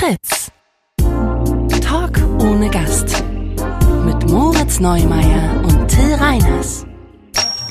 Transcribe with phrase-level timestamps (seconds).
[0.00, 0.50] Fritz.
[1.82, 3.22] Talk ohne Gast.
[4.06, 6.86] Mit Moritz Neumeier und Till Reiners.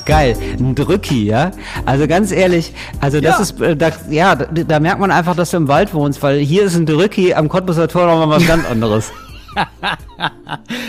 [0.06, 1.50] Geil, ein Drücki, ja.
[1.86, 3.42] Also ganz ehrlich, also das Ja.
[3.42, 6.38] ist, äh, da, ja, da, da merkt man einfach, dass du im Wald wohnst, weil
[6.38, 9.10] hier ist ein Drücki am Cottbuser Tor nochmal was ganz anderes.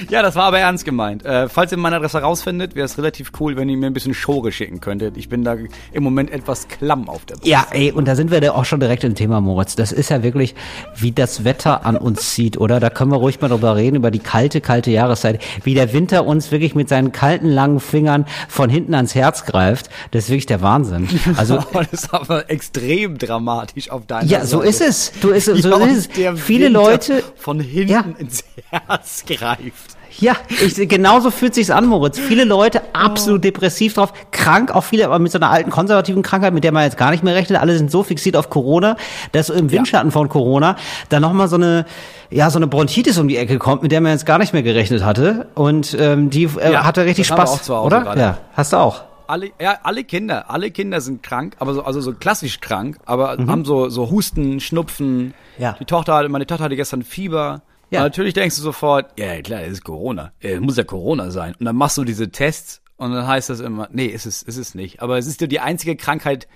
[0.09, 1.23] Ja, das war aber ernst gemeint.
[1.25, 4.13] Äh, falls ihr meine Adresse rausfindet, wäre es relativ cool, wenn ihr mir ein bisschen
[4.13, 5.17] Schore schicken könntet.
[5.17, 5.55] Ich bin da
[5.91, 7.47] im Moment etwas klamm auf der Brust.
[7.47, 9.75] Ja, ey, und da sind wir da auch schon direkt im Thema, Moritz.
[9.75, 10.55] Das ist ja wirklich,
[10.95, 12.79] wie das Wetter an uns zieht, oder?
[12.79, 15.41] Da können wir ruhig mal drüber reden, über die kalte, kalte Jahreszeit.
[15.63, 19.89] Wie der Winter uns wirklich mit seinen kalten, langen Fingern von hinten ans Herz greift.
[20.11, 21.07] Das ist wirklich der Wahnsinn.
[21.37, 24.47] Also, das ist aber extrem dramatisch auf deiner ja, Seite.
[24.47, 25.11] so ist es.
[25.21, 26.41] Du, ist, so Ja, ist es.
[26.41, 28.05] Viele Winter Leute, von hinten Ja.
[28.17, 29.97] ins Herz greift.
[30.19, 32.19] Ja, ich, genauso fühlt sich's an, Moritz.
[32.19, 36.53] Viele Leute absolut depressiv drauf, krank, auch viele aber mit so einer alten konservativen Krankheit,
[36.53, 37.59] mit der man jetzt gar nicht mehr rechnet.
[37.61, 38.97] Alle sind so fixiert auf Corona,
[39.31, 40.75] dass so im Windschatten von Corona
[41.07, 41.85] dann nochmal so eine,
[42.29, 44.63] ja, so eine Bronchitis um die Ecke kommt, mit der man jetzt gar nicht mehr
[44.63, 45.47] gerechnet hatte.
[45.55, 48.01] Und ähm, die äh, Ja, hatte richtig Spaß, auch zu Hause oder?
[48.01, 48.19] gerade.
[48.19, 49.03] Ja, hast du auch.
[49.27, 53.37] Alle, ja, alle Kinder, alle Kinder sind krank, aber so, also so klassisch krank, aber
[53.39, 53.49] Mhm.
[53.49, 55.33] haben so, so Husten, Schnupfen.
[55.57, 55.77] Ja.
[55.79, 57.61] Die Tochter, hatte- meine Tochter hatte gestern Fieber.
[57.91, 58.01] Ja.
[58.01, 60.31] Natürlich denkst du sofort, ja klar, es ist Corona.
[60.39, 61.55] Es muss ja Corona sein.
[61.59, 64.57] Und dann machst du diese Tests und dann heißt das immer, nee, ist es, ist
[64.57, 65.01] es nicht.
[65.01, 66.47] Aber es ist ja die einzige Krankheit,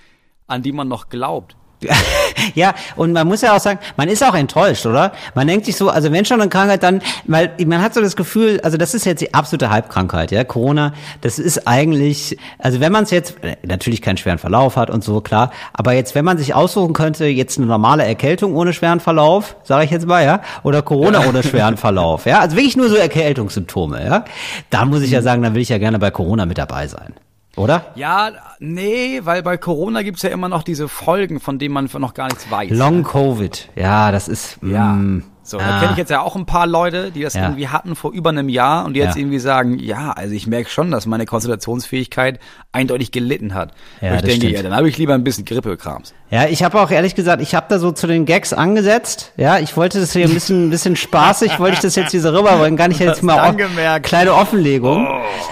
[0.47, 1.57] an die man noch glaubt.
[2.53, 5.11] Ja, und man muss ja auch sagen, man ist auch enttäuscht, oder?
[5.33, 8.15] Man denkt sich so, also wenn schon eine Krankheit, dann, weil man hat so das
[8.15, 12.91] Gefühl, also das ist jetzt die absolute Halbkrankheit, ja, Corona, das ist eigentlich, also wenn
[12.91, 16.37] man es jetzt, natürlich keinen schweren Verlauf hat und so, klar, aber jetzt, wenn man
[16.37, 20.41] sich aussuchen könnte, jetzt eine normale Erkältung ohne schweren Verlauf, sage ich jetzt mal, ja,
[20.63, 24.25] oder Corona ohne schweren Verlauf, ja, also wirklich nur so Erkältungssymptome, ja,
[24.69, 27.13] da muss ich ja sagen, dann will ich ja gerne bei Corona mit dabei sein,
[27.55, 27.85] oder?
[27.95, 32.13] Ja, nee, weil bei Corona gibt's ja immer noch diese Folgen, von denen man noch
[32.13, 32.71] gar nichts weiß.
[32.71, 34.93] Long Covid, ja, das ist, Ja.
[34.93, 35.61] mm, So, ah.
[35.61, 37.43] da kenne ich jetzt ja auch ein paar Leute, die das Ja.
[37.43, 39.21] irgendwie hatten vor über einem Jahr und die jetzt Ja.
[39.21, 42.39] irgendwie sagen, ja, also ich merke schon, dass meine Konzentrationsfähigkeit
[42.71, 43.71] eindeutig gelitten hat.
[44.01, 44.53] Ja, Und ich denke, stimmt.
[44.55, 46.13] ja, dann habe ich lieber ein bisschen Grippekrams.
[46.31, 49.31] Ja, ich habe auch ehrlich gesagt, ich habe da so zu den Gags angesetzt.
[49.37, 52.21] Ja, ich wollte das hier ein bisschen, ein bisschen spaßig, wollte ich das jetzt hier
[52.21, 54.07] so rüberbringen, gar nicht jetzt mal gemerkt.
[54.07, 55.07] kleine Offenlegung.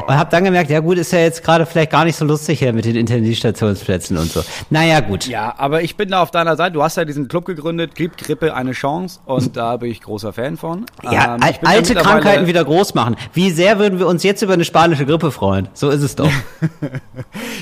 [0.08, 2.60] Und habe dann gemerkt, ja gut, ist ja jetzt gerade vielleicht gar nicht so lustig
[2.60, 4.44] hier mit den Intensivstationsplätzen und so.
[4.70, 5.28] Naja, gut.
[5.28, 6.74] Ja, aber ich bin da auf deiner Seite.
[6.74, 10.32] Du hast ja diesen Club gegründet, Gib Grippe eine Chance und da bin ich großer
[10.32, 10.86] Fan von.
[11.04, 13.18] Ja, Ähm, alte Krankheiten wieder groß machen.
[13.34, 15.68] Wie sehr würden wir uns jetzt über eine spanische Grippe freuen?
[15.74, 16.32] So ist es doch.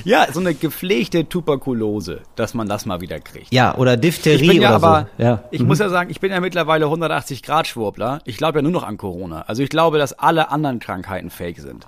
[0.03, 3.53] Ja, so eine gepflegte Tuberkulose, dass man das mal wieder kriegt.
[3.53, 5.23] Ja, oder Diphtherie ja oder aber, so.
[5.23, 5.43] Ja.
[5.51, 8.19] ich muss ja sagen, ich bin ja mittlerweile 180 Grad Schwurbler.
[8.25, 9.43] Ich glaube ja nur noch an Corona.
[9.43, 11.85] Also ich glaube, dass alle anderen Krankheiten fake sind.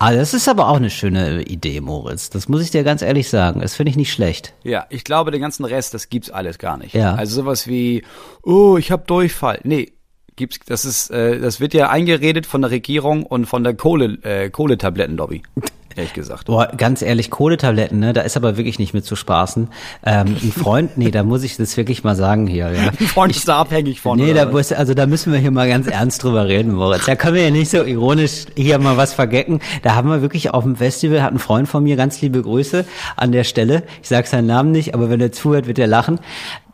[0.00, 2.30] Ah, das ist aber auch eine schöne Idee, Moritz.
[2.30, 3.60] Das muss ich dir ganz ehrlich sagen.
[3.60, 4.54] Das finde ich nicht schlecht.
[4.62, 6.94] Ja, ich glaube, den ganzen Rest, das gibt's alles gar nicht.
[6.94, 7.14] Ja.
[7.14, 8.04] Also sowas wie,
[8.42, 9.60] oh, ich habe Durchfall.
[9.64, 9.92] Nee,
[10.36, 14.18] gibt's, das ist, äh, das wird ja eingeredet von der Regierung und von der Kohle,
[14.22, 15.42] äh, Kohletablettenlobby.
[15.98, 16.44] Ehrlich gesagt.
[16.44, 19.68] Boah, ganz ehrlich, Kohletabletten, ne, da ist aber wirklich nicht mit zu spaßen.
[20.06, 22.92] Ähm, ein Freund, nee, da muss ich das wirklich mal sagen hier, ja.
[23.08, 24.16] Freund ist da abhängig von.
[24.16, 27.06] Nee, da muss, also da müssen wir hier mal ganz ernst drüber reden, Moritz.
[27.06, 29.58] Da können wir ja nicht so ironisch hier mal was vergecken.
[29.82, 32.84] Da haben wir wirklich auf dem Festival, hat ein Freund von mir, ganz liebe Grüße
[33.16, 33.82] an der Stelle.
[34.00, 36.20] Ich sage seinen Namen nicht, aber wenn er zuhört, wird er lachen.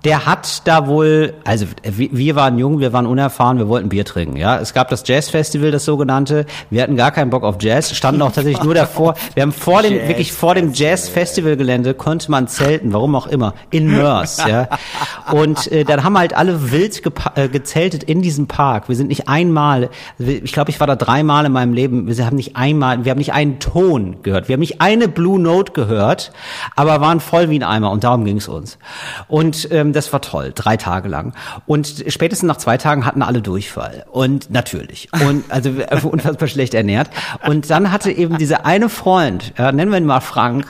[0.05, 4.37] Der hat da wohl, also wir waren jung, wir waren unerfahren, wir wollten Bier trinken,
[4.37, 4.59] ja.
[4.59, 6.45] Es gab das Jazzfestival, das sogenannte.
[6.69, 9.15] Wir hatten gar keinen Bock auf Jazz, standen auch tatsächlich nur davor.
[9.35, 13.55] Wir haben vor dem, Jazz wirklich vor dem Jazz-Festival-Gelände konnte man zelten, warum auch immer,
[13.71, 14.69] in Mörs, ja.
[15.33, 17.03] Und äh, dann haben halt alle wild
[17.35, 18.89] äh, gezeltet in diesem Park.
[18.89, 19.89] Wir sind nicht einmal,
[20.19, 23.19] ich glaube, ich war da dreimal in meinem Leben, wir haben nicht einmal, wir haben
[23.19, 26.33] nicht einen Ton gehört, wir haben nicht eine Blue Note gehört,
[26.77, 28.79] aber waren voll wie ein Eimer und darum ging's uns.
[29.29, 31.35] Und ähm, das war toll, drei Tage lang.
[31.67, 34.05] Und spätestens nach zwei Tagen hatten alle Durchfall.
[34.11, 35.09] Und natürlich.
[35.27, 37.11] Und also äh, unfassbar schlecht ernährt.
[37.47, 40.67] Und dann hatte eben dieser eine Freund, ja, nennen wir ihn mal Frank,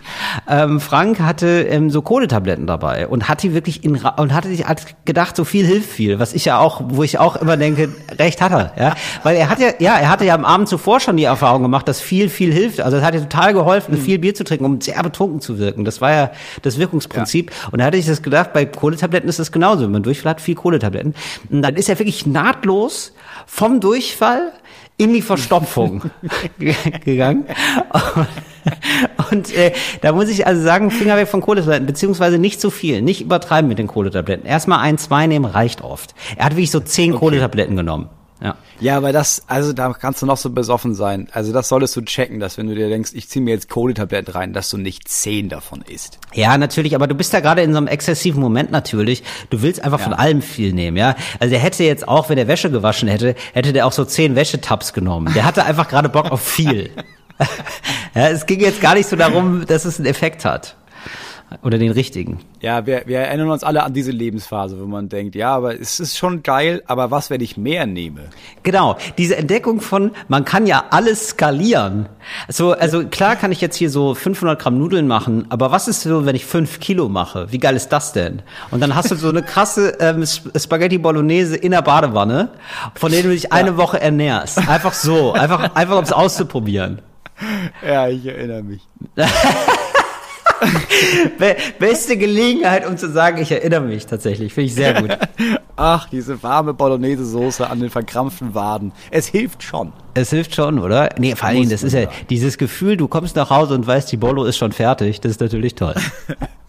[0.49, 4.65] ähm, Frank hatte ähm, so Kohletabletten dabei und hat die wirklich in und hatte sich
[5.05, 8.41] gedacht, so viel hilft viel, was ich ja auch, wo ich auch immer denke, recht
[8.41, 11.17] hat er, ja, weil er hat ja, ja, er hatte ja am Abend zuvor schon
[11.17, 12.81] die Erfahrung gemacht, dass viel viel hilft.
[12.81, 15.85] Also es hat ja total geholfen, viel Bier zu trinken, um sehr betrunken zu wirken.
[15.85, 16.31] Das war ja
[16.63, 17.51] das Wirkungsprinzip.
[17.71, 19.85] Und da hatte ich das gedacht, bei Kohletabletten ist es genauso.
[19.85, 21.15] Wenn man Durchfall hat, viel Kohletabletten.
[21.51, 23.13] Und dann ist er wirklich nahtlos
[23.47, 24.53] vom Durchfall
[24.97, 26.03] in die Verstopfung
[26.59, 26.75] ge-
[27.05, 27.47] gegangen.
[29.31, 29.73] Und äh,
[30.03, 33.69] da muss ich also sagen, Finger weg von Kohletabletten, beziehungsweise nicht zu viel, nicht übertreiben
[33.69, 34.47] mit den Kohletabletten.
[34.47, 36.15] Erstmal ein, zwei nehmen reicht oft.
[36.37, 38.09] Er hat wirklich so zehn Kohletabletten genommen.
[38.45, 38.57] Ja.
[38.79, 41.29] Ja, aber das, also da kannst du noch so besoffen sein.
[41.33, 44.33] Also das solltest du checken, dass wenn du dir denkst, ich ziehe mir jetzt Kohletabletten
[44.33, 46.19] rein, dass du nicht zehn davon isst.
[46.35, 49.23] Ja, natürlich, aber du bist da gerade in so einem exzessiven Moment natürlich.
[49.49, 51.17] Du willst einfach von allem viel nehmen, ja.
[51.41, 54.37] Also der hätte jetzt auch, wenn er Wäsche gewaschen hätte, hätte der auch so zehn
[54.37, 55.33] Wäschetabs genommen.
[55.35, 56.91] Der hatte einfach gerade Bock auf viel.
[58.15, 60.77] ja, es ging jetzt gar nicht so darum, dass es einen Effekt hat.
[61.63, 62.41] Oder den richtigen.
[62.61, 66.01] Ja, wir, wir erinnern uns alle an diese Lebensphase, wo man denkt, ja, aber es
[66.01, 68.23] ist schon geil, aber was, wenn ich mehr nehme?
[68.63, 72.09] Genau, diese Entdeckung von, man kann ja alles skalieren.
[72.49, 76.03] So, also klar kann ich jetzt hier so 500 Gramm Nudeln machen, aber was ist
[76.03, 77.53] so, wenn ich 5 Kilo mache?
[77.53, 78.43] Wie geil ist das denn?
[78.71, 82.51] Und dann hast du so eine krasse ähm, Spaghetti Bolognese in der Badewanne,
[82.95, 84.59] von denen du dich eine Woche ernährst.
[84.69, 87.01] Einfach so, einfach, einfach um es auszuprobieren.
[87.85, 88.81] Ja, ich erinnere mich.
[91.39, 94.55] Be beste Gelegenheit, um zu sagen, ich erinnere mich tatsächlich.
[94.55, 95.17] Finde ich sehr gut.
[95.77, 98.93] Ach, diese warme Bolognese-Soße an den verkrampften Waden.
[99.11, 99.93] Es hilft schon.
[100.15, 101.11] Es hilft schon, oder?
[101.19, 104.11] Nee, vor allen Dingen, das ist ja dieses Gefühl, du kommst nach Hause und weißt,
[104.13, 105.21] die Bolo ist schon fertig.
[105.21, 105.95] Das ist natürlich toll.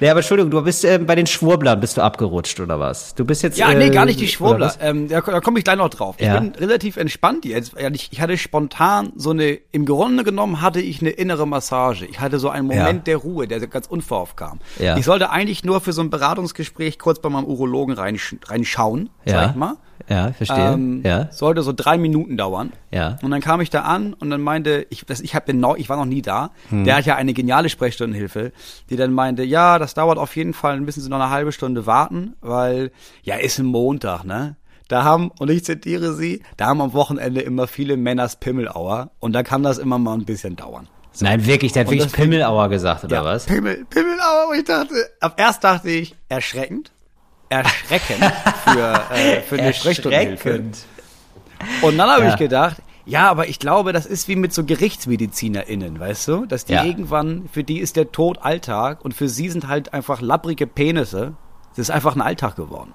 [0.00, 3.14] Nee, aber Entschuldigung, du bist äh, bei den Schwurblern bist du abgerutscht oder was?
[3.14, 4.74] Du bist jetzt Ja, äh, nee, gar nicht die oder Schwurbler.
[4.80, 6.16] Ähm, da da komme ich gleich noch drauf.
[6.18, 6.34] Ja.
[6.34, 7.72] Ich bin relativ entspannt jetzt.
[7.80, 12.06] Ja, Ich ich hatte spontan so eine, im Grunde genommen hatte ich eine innere Massage.
[12.06, 14.60] Ich hatte so einen Moment der Ruhe, der ganz unvoraufkam.
[14.78, 14.96] Ja.
[14.96, 19.32] Ich sollte eigentlich nur für so ein Beratungsgespräch kurz bei meinem Urologen reinsch reinschauen, Ja.
[19.34, 19.76] sag ich mal.
[20.08, 20.72] Ja, verstehe.
[20.72, 21.28] Ähm, ja.
[21.32, 22.72] Sollte so drei Minuten dauern.
[22.90, 23.16] Ja.
[23.22, 25.88] Und dann kam ich da an und dann meinte, ich, das, ich hab den ich
[25.88, 26.50] war noch nie da.
[26.68, 26.84] Hm.
[26.84, 28.52] Der hat ja eine geniale Sprechstundenhilfe,
[28.90, 31.86] die dann meinte, ja, das dauert auf jeden Fall, müssen Sie noch eine halbe Stunde
[31.86, 32.90] warten, weil,
[33.22, 34.56] ja, ist ein Montag, ne?
[34.88, 39.32] Da haben, und ich zitiere sie, da haben am Wochenende immer viele Männers Pimmelauer und
[39.32, 40.88] da kann das immer mal ein bisschen dauern.
[41.20, 43.46] Nein, wirklich, der hat Und wirklich Pimmelauer gesagt, oder was?
[43.46, 46.90] Pimmel, Pimmelauer, und ich dachte, ab erst dachte ich, erschreckend,
[47.48, 48.24] erschreckend
[48.64, 50.48] für, äh, für eine Sprechstundenhilfe.
[50.50, 50.78] Erschreckend.
[51.82, 52.30] Und dann habe Ja.
[52.30, 52.76] ich gedacht,
[53.06, 56.46] ja, aber ich glaube, das ist wie mit so GerichtsmedizinerInnen, weißt du?
[56.46, 56.84] Dass die Ja.
[56.84, 61.34] irgendwann, für die ist der Tod Alltag und für sie sind halt einfach lapprige Penisse.
[61.70, 62.92] Das ist einfach ein Alltag geworden.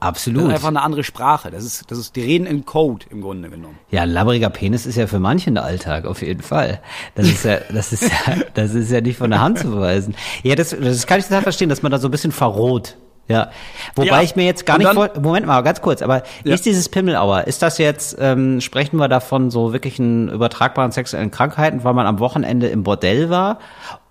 [0.00, 0.44] Das Absolut.
[0.48, 1.50] ist einfach eine andere Sprache.
[1.50, 3.78] Das ist, das ist, die reden in Code im Grunde genommen.
[3.90, 6.80] Ja, ein labbriger Penis ist ja für manchen der Alltag, auf jeden Fall.
[7.14, 10.14] Das ist ja, das ist ja, das ist ja nicht von der Hand zu weisen.
[10.42, 12.96] Ja, das, das kann ich total verstehen, dass man da so ein bisschen verroht.
[13.30, 13.50] Ja.
[13.94, 14.22] Wobei Ja.
[14.22, 16.54] ich mir jetzt gar Und nicht vor, Moment mal, ganz kurz, aber Ja.
[16.54, 21.84] ist dieses Pimmelauer, ist das jetzt, ähm, sprechen wir davon so wirklichen übertragbaren sexuellen Krankheiten,
[21.84, 23.58] weil man am Wochenende im Bordell war?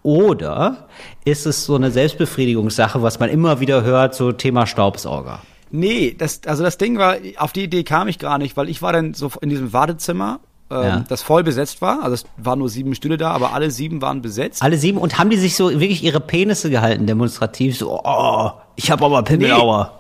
[0.04, 0.88] Oder
[1.26, 5.40] ist es so eine Selbstbefriedigungssache, was man immer wieder hört, so Thema Staubsauger?
[5.72, 8.82] Nee, das, also das Ding war, auf die Idee kam ich gar nicht, weil ich
[8.82, 10.40] war dann so in diesem Wartezimmer,
[10.72, 11.04] ähm, Ja.
[11.08, 12.02] das voll besetzt war.
[12.04, 14.64] Also es waren nur sieben Stühle da, aber alle sieben waren besetzt.
[14.64, 18.52] Alle sieben und haben die sich so wirklich ihre Penisse gehalten, demonstrativ, so, oh,
[18.84, 20.00] ich habe aber Pimmelauer.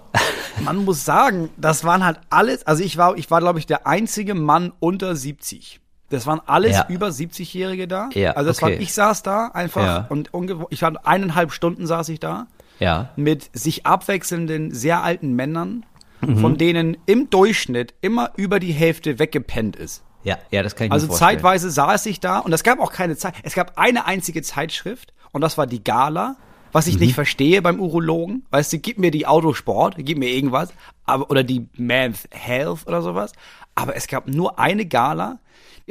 [0.64, 3.86] Man muss sagen, das waren halt alles, also ich war, ich war glaube ich der
[3.88, 5.80] einzige Mann unter 70.
[6.10, 6.86] Das waren alles Ja.
[6.90, 8.10] über 70-Jährige da.
[8.14, 8.74] Ja, also das okay.
[8.76, 10.06] war, ich saß da einfach Ja.
[10.10, 10.30] und
[10.70, 12.48] ich war eineinhalb Stunden saß ich da
[12.80, 13.10] Ja.
[13.16, 15.86] mit sich abwechselnden sehr alten Männern,
[16.22, 16.38] Mhm.
[16.40, 20.04] von denen im Durchschnitt immer über die Hälfte weggepennt ist.
[20.24, 21.38] Ja, ja, das kann ich Also mir vorstellen.
[21.38, 23.36] zeitweise saß ich da und es gab auch keine Zeit.
[23.44, 26.36] Es gab eine einzige Zeitschrift und das war die Gala,
[26.72, 27.02] was ich Mhm.
[27.02, 28.46] nicht verstehe beim Urologen.
[28.52, 30.74] Weißt du, gib mir die Autosport, gib mir irgendwas,
[31.06, 33.34] aber oder die Men's Health oder sowas.
[33.76, 35.40] Aber es gab nur eine Gala,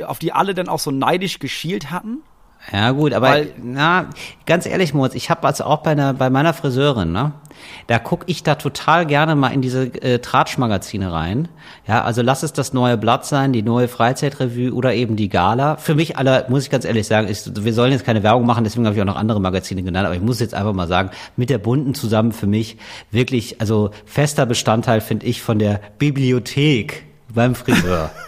[0.06, 2.22] auf die alle dann auch so neidisch geschielt hatten.
[2.72, 4.06] Ja gut, aber Weil- na,
[4.44, 7.32] ganz ehrlich, Moritz, ich habe also auch bei einer, bei meiner Friseurin, ne,
[7.86, 11.48] da guck ich da total gerne mal in diese äh, Tratschmagazine rein.
[11.86, 15.76] Ja, also lass es das neue Blatt sein, die neue Freizeitrevue oder eben die Gala.
[15.76, 18.64] Für mich alle, muss ich ganz ehrlich sagen, ist, wir sollen jetzt keine Werbung machen,
[18.64, 21.10] deswegen habe ich auch noch andere Magazine genannt, aber ich muss jetzt einfach mal sagen,
[21.36, 22.76] mit der bunten zusammen für mich
[23.10, 28.10] wirklich, also fester Bestandteil finde ich von der Bibliothek beim Friseur.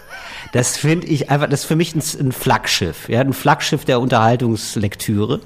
[0.51, 3.99] Das finde ich einfach, das ist für mich ein, ein Flaggschiff, ja, ein Flaggschiff der
[3.99, 5.41] Unterhaltungslektüre.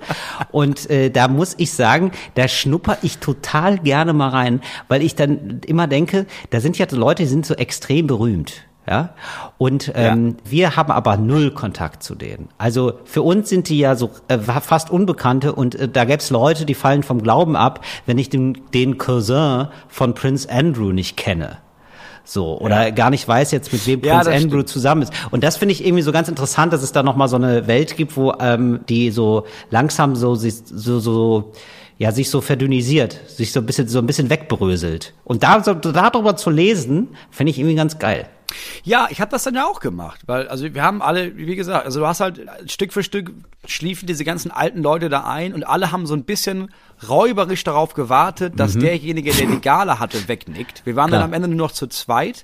[0.51, 5.15] Und äh, da muss ich sagen, da schnupper ich total gerne mal rein, weil ich
[5.15, 8.65] dann immer denke, da sind ja Leute, die sind so extrem berühmt.
[8.87, 9.15] Ja,
[9.57, 12.49] und ähm, wir haben aber null Kontakt zu denen.
[12.59, 16.67] Also für uns sind die ja so äh, fast Unbekannte und äh, da gäb's Leute,
[16.67, 21.57] die fallen vom Glauben ab, wenn ich den, den Cousin von Prince Andrew nicht kenne.
[22.25, 25.13] So, oder gar nicht weiß jetzt, mit wem Ja, Prince Andrew zusammen ist.
[25.29, 27.95] Und das finde ich irgendwie so ganz interessant, dass es da nochmal so eine Welt
[27.95, 31.51] gibt, wo ähm, die so langsam so, so, so,
[31.97, 35.13] ja, sich so verdünnisiert, sich so ein bisschen, so ein bisschen wegbröselt.
[35.23, 38.27] Und da, so, darüber zu lesen, finde ich irgendwie ganz geil.
[38.83, 41.85] Ja, ich habe das dann ja auch gemacht, weil also wir haben alle, wie gesagt,
[41.85, 43.33] also du hast halt Stück für Stück
[43.65, 46.69] schliefen diese ganzen alten Leute da ein und alle haben so ein bisschen
[47.07, 50.85] räuberisch darauf gewartet, dass derjenige, der die Gala hatte, wegnickt.
[50.85, 51.21] Wir waren Klar.
[51.21, 52.43] dann am Ende nur noch zu zweit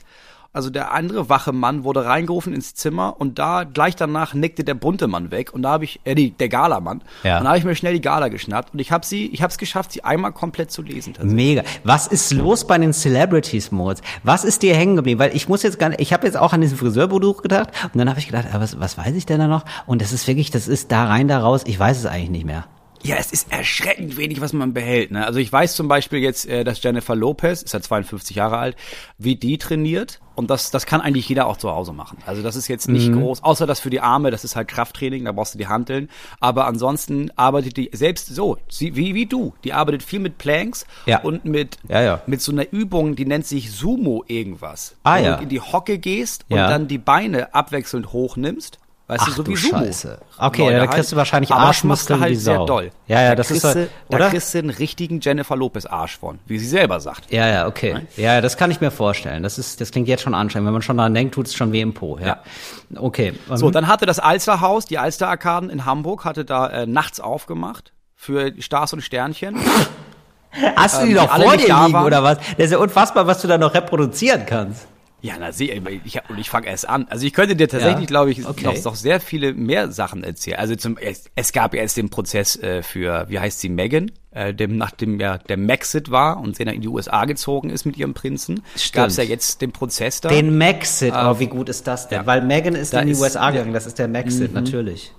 [0.53, 4.73] also der andere wache Mann, wurde reingerufen ins Zimmer und da gleich danach nickte der
[4.73, 7.03] bunte Mann weg und da habe ich, äh, die, der Gala-Mann.
[7.23, 7.37] Ja.
[7.37, 9.51] Und da habe ich mir schnell die Gala geschnappt und ich habe sie, ich habe
[9.51, 11.13] es geschafft, sie einmal komplett zu lesen.
[11.23, 11.63] Mega.
[11.83, 14.01] Was ist los bei den Celebrities, Moritz?
[14.23, 15.19] Was ist dir hängen geblieben?
[15.19, 17.97] Weil ich muss jetzt gar nicht, ich habe jetzt auch an diesen Friseurbuch gedacht und
[17.97, 19.63] dann habe ich gedacht, ah, was, was weiß ich denn da noch?
[19.85, 22.45] Und das ist wirklich, das ist da rein, da raus, ich weiß es eigentlich nicht
[22.45, 22.65] mehr.
[23.03, 25.11] Ja, es ist erschreckend wenig, was man behält.
[25.11, 25.25] Ne?
[25.25, 28.75] Also ich weiß zum Beispiel jetzt, äh, dass Jennifer Lopez, ist ja 52 Jahre alt,
[29.17, 30.19] wie die trainiert.
[30.35, 32.17] Und das, das kann eigentlich jeder auch zu Hause machen.
[32.25, 33.19] Also das ist jetzt nicht Mhm.
[33.21, 36.09] groß, außer das für die Arme, das ist halt Krafttraining, da brauchst du die Hanteln.
[36.39, 39.53] Aber ansonsten arbeitet die selbst so, sie, wie, wie du.
[39.63, 41.21] Die arbeitet viel mit Planks Ja.
[41.21, 42.21] und mit, Ja, ja.
[42.27, 44.95] mit so einer Übung, die nennt sich Sumo irgendwas.
[45.03, 45.35] Ah, Wo ja.
[45.37, 48.77] du in die Hocke gehst und dann die Beine abwechselnd hochnimmst.
[49.11, 49.77] Weißt Ach du, so du wie Sumo.
[49.79, 50.19] Scheiße.
[50.37, 50.91] Okay, Leute da halt.
[50.91, 52.65] kriegst du wahrscheinlich Aber Arschmuskeln halt wie sehr Sau.
[52.65, 52.91] doll.
[53.07, 54.29] Ja, ja, Da das ist kriegst so- du- Da oder?
[54.29, 57.29] kriegst du einen richtigen Jennifer Lopez Arsch von, wie sie selber sagt.
[57.29, 58.07] Ja, ja, okay.
[58.15, 59.43] Ja, ja, das kann ich mir vorstellen.
[59.43, 60.67] Das ist, das klingt jetzt schon anstrengend.
[60.67, 62.17] Wenn man schon daran denkt, tut es schon weh im Po.
[62.19, 62.37] Ja.
[62.95, 63.33] Okay.
[63.53, 67.91] So, ähm, dann hatte das Alsterhaus, die Alster-Arkaden in Hamburg, hatte da äh, nachts aufgemacht
[68.15, 69.57] für Stars und Sternchen.
[70.75, 72.05] hast du die ähm, noch die vor dir da liegen waren.
[72.05, 72.37] oder was?
[72.57, 74.87] Das ist ja unfassbar, was du da noch reproduzieren kannst.
[75.21, 77.05] Ja, na ich, ich, und ich fange erst an.
[77.09, 78.65] Also ich könnte dir tatsächlich, Ja, glaube ich, okay.
[78.65, 80.57] noch, noch sehr viele mehr Sachen erzählen.
[80.57, 84.11] Also zum, es, es gab ja erst den Prozess äh, für, wie heißt sie, Megan,
[84.31, 87.85] äh, dem, nachdem ja der Maxit war und sie dann in die USA gezogen ist
[87.85, 88.61] mit ihrem Prinzen,
[88.93, 90.29] gab es ja jetzt den Prozess da.
[90.29, 92.19] Den Maxit, oh, wie gut ist das denn?
[92.19, 92.25] ja.
[92.25, 95.11] Weil Megan ist Da in die ist- USA gegangen, das ist der Maxit, natürlich.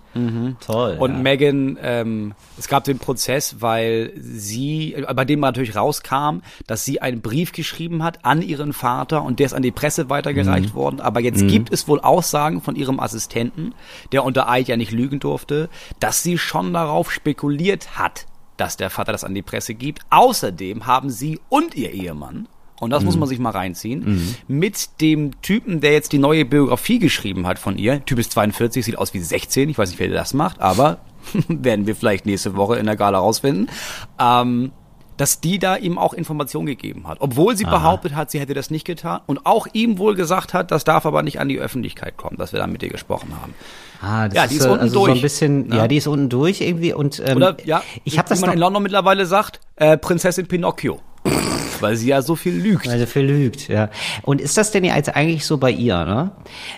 [0.61, 0.97] Toll.
[1.01, 1.19] Und ja.
[1.19, 7.01] Megan, ähm, es gab den Prozess, weil sie, äh, bei dem natürlich rauskam, dass sie
[7.01, 11.01] einen Brief geschrieben hat an ihren Vater und der ist an die Presse weitergereicht worden.
[11.01, 13.75] Aber jetzt gibt es wohl Aussagen von ihrem Assistenten,
[14.13, 18.27] der unter Eid ja nicht lügen durfte, dass sie schon darauf spekuliert hat,
[18.63, 20.03] dass der Vater das an die Presse gibt.
[20.11, 22.47] Außerdem haben sie und ihr Ehemann
[22.83, 26.99] und das muss man sich mal reinziehen, mit dem Typen, der jetzt die neue Biografie
[26.99, 30.09] geschrieben hat von ihr, Typ ist 42, sieht aus wie 16, ich weiß nicht, wer
[30.09, 30.99] das macht, aber
[31.49, 33.71] werden wir vielleicht nächste Woche in der Gala rausfinden,
[34.19, 34.73] ähm,
[35.17, 37.19] dass die da ihm auch Informationen gegeben hat.
[37.21, 40.71] Obwohl sie behauptet hat, sie hätte das nicht getan und auch ihm wohl gesagt hat,
[40.71, 43.55] das darf aber nicht an die Öffentlichkeit kommen, dass wir da mit ihr gesprochen haben.
[44.01, 45.19] Ah, das Ja, die ist äh, unten also so durch.
[45.19, 45.79] ein bisschen, ja.
[45.79, 45.89] Ja.
[45.89, 48.61] die ist unten durch irgendwie und ähm, Oder, ja, ich habe das man noch in
[48.61, 51.01] London mittlerweile sagt, äh, Prinzessin Pinocchio.
[51.83, 52.87] Weil sie ja so viel lügt.
[52.87, 53.91] Weil sie viel lügt, ja.
[54.23, 56.31] Und ist das denn jetzt eigentlich so bei ihr, ne?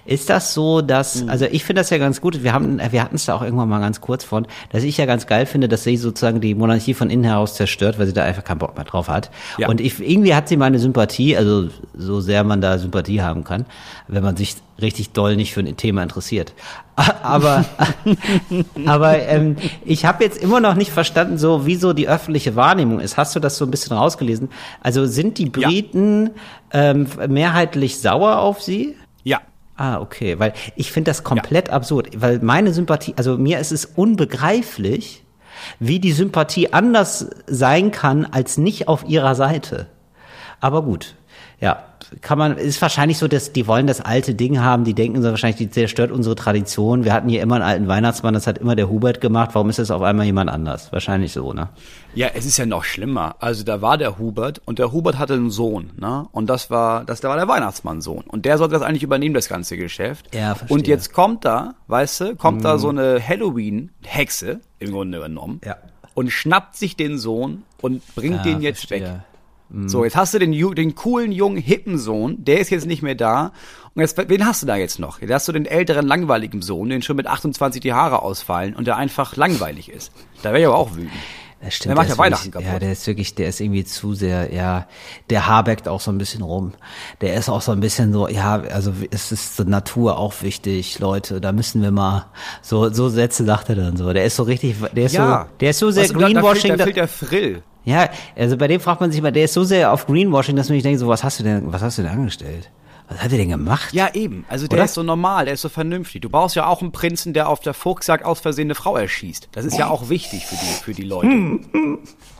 [0.04, 1.28] Ist das so, dass, Mhm.
[1.28, 3.68] also ich finde das ja ganz gut, wir haben, wir hatten es da auch irgendwann
[3.68, 6.94] mal ganz kurz von, dass ich ja ganz geil finde, dass sie sozusagen die Monarchie
[6.94, 9.30] von innen heraus zerstört, weil sie da einfach keinen Bock mehr drauf hat.
[9.58, 9.68] Ja.
[9.68, 13.66] Und ich, irgendwie hat sie meine Sympathie, also so sehr man da Sympathie haben kann,
[14.08, 16.52] wenn man sich richtig doll nicht für ein Thema interessiert.
[17.22, 17.64] Aber,
[18.86, 23.00] aber ähm, ich habe jetzt immer noch nicht verstanden, so wie so die öffentliche Wahrnehmung
[23.00, 23.16] ist.
[23.16, 24.48] Hast du das so ein bisschen rausgelesen?
[24.80, 25.68] Also sind die Ja.
[25.68, 26.30] Briten
[26.72, 28.96] ähm, mehrheitlich sauer auf sie?
[29.22, 29.40] Ja.
[29.76, 33.84] Ah, okay, weil ich finde das komplett absurd, weil meine Sympathie, also mir ist es
[33.84, 35.24] unbegreiflich,
[35.80, 39.86] wie die Sympathie anders sein kann als nicht auf ihrer Seite.
[40.60, 41.14] Aber gut,
[41.60, 41.82] ja,
[42.20, 45.28] kann man, ist wahrscheinlich so, dass die wollen das alte Ding haben, die denken so
[45.30, 47.04] wahrscheinlich, die zerstört unsere Tradition.
[47.04, 49.78] Wir hatten hier immer einen alten Weihnachtsmann, das hat immer der Hubert gemacht, warum ist
[49.78, 50.92] das auf einmal jemand anders?
[50.92, 51.68] Wahrscheinlich so, ne?
[52.14, 53.36] Ja, es ist ja noch schlimmer.
[53.40, 56.26] Also da war der Hubert und der Hubert hatte einen Sohn, ne?
[56.32, 58.24] Und das war, das da war der Weihnachtsmann-Sohn.
[58.26, 60.34] Und der sollte das eigentlich übernehmen, das ganze Geschäft.
[60.34, 60.76] Ja, verstehe.
[60.76, 65.60] Und jetzt kommt da, weißt du, kommt da so eine Halloween-Hexe, im Grunde genommen.
[65.64, 65.76] Ja.
[66.14, 69.04] Und schnappt sich den Sohn und bringt Ja, den jetzt weg.
[69.70, 69.88] Verstehe.
[69.88, 73.14] So, jetzt hast du den, den coolen, jungen, hippen Sohn, der ist jetzt nicht mehr
[73.14, 73.52] da.
[73.94, 75.20] Und jetzt, wen hast du da jetzt noch?
[75.20, 78.86] Jetzt hast du den älteren, langweiligen Sohn, den schon mit 28 die Haare ausfallen und
[78.86, 80.10] der einfach langweilig ist.
[80.42, 81.12] Da wäre ich aber auch wütend.
[81.62, 81.90] Das stimmt.
[81.90, 82.72] Der macht ja Weihnachten wirklich, kaputt.
[82.74, 84.86] Ja, der ist wirklich, der ist irgendwie zu sehr, ja,
[85.30, 86.74] der habeckt auch so ein bisschen rum.
[87.22, 90.98] Der ist auch so ein bisschen so, ja, also es ist so Natur auch wichtig,
[90.98, 92.26] Leute, da müssen wir mal,
[92.60, 94.12] so, so Sätze sagt er dann so.
[94.12, 96.76] Der ist so richtig, der ist so, der ist so sehr Weißt du, da- Greenwashing.
[96.76, 97.62] Da fehlt, da fehlt der Thrill.
[97.84, 100.68] Ja, also bei dem fragt man sich mal, der ist so sehr auf Greenwashing, dass
[100.68, 102.70] man nicht denkt, so, was hast du denn, was hast du denn angestellt?
[103.08, 103.92] Was hat er denn gemacht?
[103.92, 104.46] Ja, eben.
[104.48, 104.84] Also der Oder?
[104.86, 106.22] ist so normal, der ist so vernünftig.
[106.22, 109.48] Du brauchst ja auch einen Prinzen, der auf der Fuchsjagd aus Versehen eine Frau erschießt.
[109.52, 111.28] Das ist ja auch wichtig für die, für die Leute.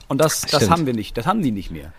[0.08, 0.70] Und das, das Stimmt.
[0.70, 1.18] haben wir nicht.
[1.18, 1.92] Das haben die nicht mehr.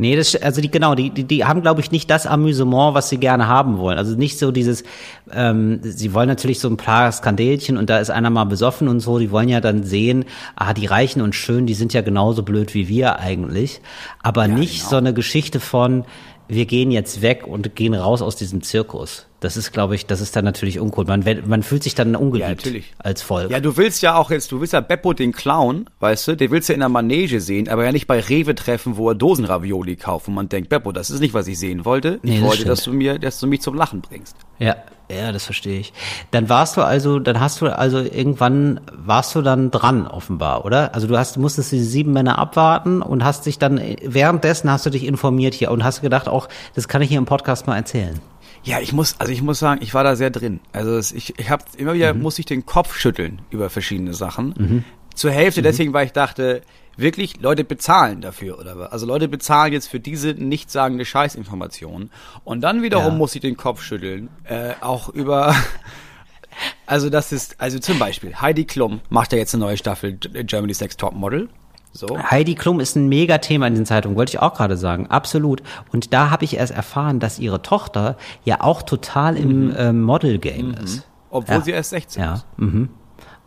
[0.00, 3.10] Nee, das, also die, genau, die, die, die haben, glaube ich, nicht das Amüsement, was
[3.10, 3.98] sie gerne haben wollen.
[3.98, 4.82] Also nicht so dieses,
[5.30, 9.00] ähm, sie wollen natürlich so ein paar Skandelchen und da ist einer mal besoffen und
[9.00, 10.24] so, die wollen ja dann sehen,
[10.56, 13.82] ah, die Reichen und Schön, die sind ja genauso blöd wie wir eigentlich.
[14.22, 14.88] Aber nicht genau.
[14.88, 16.06] so eine Geschichte von,
[16.48, 19.26] wir gehen jetzt weg und gehen raus aus diesem Zirkus.
[19.40, 21.06] Das ist, glaube ich, das ist dann natürlich uncool.
[21.06, 22.92] Man, man fühlt sich dann ungeliebt Ja, natürlich.
[22.98, 23.50] als Volk.
[23.50, 26.50] Ja, du willst ja auch jetzt, du willst ja Beppo den Clown, weißt du, den
[26.50, 29.96] willst du in der Manege sehen, aber ja nicht bei Rewe treffen, wo er Dosenravioli
[29.96, 32.20] kauft und man denkt, Beppo, das ist nicht, was ich sehen wollte.
[32.22, 32.70] Nee, ich das wollte, stimmt.
[32.70, 34.36] dass du mir, dass du mich zum Lachen bringst.
[34.58, 34.76] Ja,
[35.10, 35.92] ja, das verstehe ich.
[36.30, 40.94] Dann warst du also, dann hast du also irgendwann warst du dann dran offenbar, oder?
[40.94, 44.90] Also du hast musstest die sieben Männer abwarten und hast dich dann währenddessen hast du
[44.90, 48.20] dich informiert hier und hast gedacht, auch das kann ich hier im Podcast mal erzählen.
[48.62, 50.60] Ja, ich muss, also ich muss sagen, ich war da sehr drin.
[50.72, 52.22] Also es, ich, ich habe immer wieder Mhm.
[52.22, 54.84] muss ich den Kopf schütteln über verschiedene Sachen.
[55.14, 56.62] Zur Hälfte deswegen, weil ich dachte,
[56.96, 58.92] wirklich Leute bezahlen dafür oder was?
[58.92, 62.10] Also Leute bezahlen jetzt für diese nichtssagende Scheißinformation.
[62.44, 63.18] Und dann wiederum Ja.
[63.18, 65.54] muss ich den Kopf schütteln, äh, auch über
[66.86, 70.80] Also das ist, also zum Beispiel, Heidi Klum macht ja jetzt eine neue Staffel Germany's
[70.80, 71.48] Next Top Model.
[71.92, 72.06] So.
[72.30, 75.62] Heidi Klum ist ein Megathema in den Zeitungen, wollte ich auch gerade sagen, absolut.
[75.92, 80.74] Und da habe ich erst erfahren, dass ihre Tochter ja auch total im ähm, Model-Game
[80.74, 81.06] ist.
[81.30, 81.60] Obwohl Ja.
[81.62, 82.46] sie erst 16 Ja, ist.
[82.58, 82.90] mhm.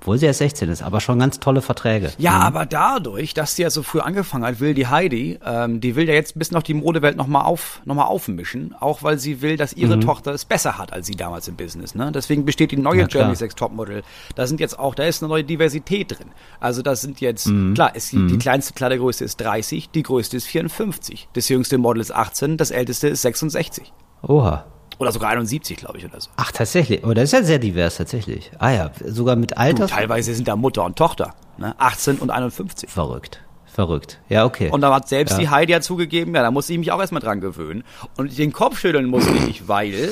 [0.03, 2.11] Obwohl sie erst 16 ist, aber schon ganz tolle Verträge.
[2.17, 5.95] Ja, aber dadurch, dass sie ja so früh angefangen hat, will die Heidi, ähm, die
[5.95, 9.41] will ja jetzt bis noch die Modewelt nochmal auf, noch mal aufmischen, auch weil sie
[9.41, 9.81] will, dass Mhm.
[9.81, 11.95] ihre Tochter es besser hat als sie damals im Business.
[11.95, 12.11] Ne?
[12.11, 13.07] Deswegen besteht die neue Ja.
[13.07, 14.03] Germany's Next Topmodel.
[14.35, 16.31] Da sind jetzt auch, da ist eine neue Diversität drin.
[16.59, 17.73] Also das sind jetzt, Mhm.
[17.73, 21.29] klar, ist die, die kleinste Kleidergröße ist 30, die größte ist 54.
[21.31, 23.93] Das jüngste Model ist 18, das älteste ist 66.
[24.21, 24.65] Oha.
[24.99, 26.29] Oder sogar 71, glaube ich, oder so.
[26.37, 27.03] Ach, tatsächlich.
[27.03, 28.51] Oh, das ist ja sehr divers, tatsächlich.
[28.59, 29.91] Ah ja, sogar mit Alters.
[29.91, 31.73] Teilweise sind da Mutter und Tochter, ne?
[31.79, 32.89] 18 und 51.
[32.89, 33.41] Verrückt.
[33.65, 34.19] Verrückt.
[34.29, 34.69] Ja, okay.
[34.69, 35.37] Und da hat selbst Ja.
[35.39, 37.83] die Heidi ja zugegeben, ja, da muss ich mich auch erstmal dran gewöhnen.
[38.17, 40.11] Und den Kopf schütteln musste ich, weil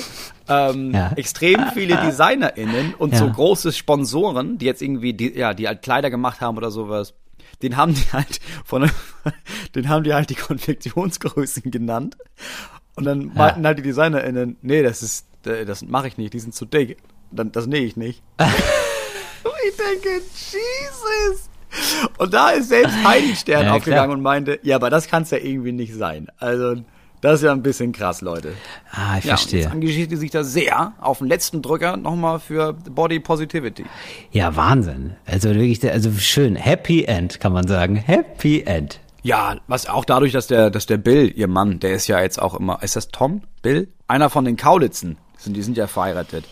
[0.49, 1.11] ähm, Ja.
[1.15, 3.19] extrem viele DesignerInnen und Ja.
[3.19, 7.13] so große Sponsoren, die jetzt irgendwie, die, ja, die halt Kleider gemacht haben oder sowas,
[7.61, 8.89] den haben die halt von,
[9.75, 12.17] den haben die halt die Konfektionsgrößen genannt.
[12.95, 16.39] Und dann meinten halt die DesignerInnen, nee, das ist, äh, das mache ich nicht, die
[16.39, 16.97] sind zu dick.
[17.31, 18.21] Dann, das nähe ich nicht.
[19.67, 21.49] Ich denke, Jesus.
[22.17, 24.17] Und da ist selbst Heidi Stern Ja, aufgegangen klar.
[24.17, 26.27] und meinte, ja, aber das kann es ja irgendwie nicht sein.
[26.39, 26.75] Also,
[27.21, 28.53] das ist ja ein bisschen krass, Leute.
[28.91, 29.61] ah, ich Ja, verstehe.
[29.61, 33.85] jetzt engagiert sie sich da sehr auf den letzten Drücker nochmal für Body Positivity.
[34.31, 35.15] Ja, Wahnsinn.
[35.25, 36.55] Also wirklich, also schön.
[36.55, 37.95] Happy End, kann man sagen.
[37.95, 38.99] Happy End.
[39.23, 42.41] Ja, was auch dadurch, dass der, dass der Bill, ihr Mann, der ist ja jetzt
[42.41, 43.43] auch immer, ist das Tom?
[43.61, 43.87] Bill?
[44.07, 45.17] Einer von den Kaulitzen.
[45.37, 46.45] Die sind, die sind ja verheiratet.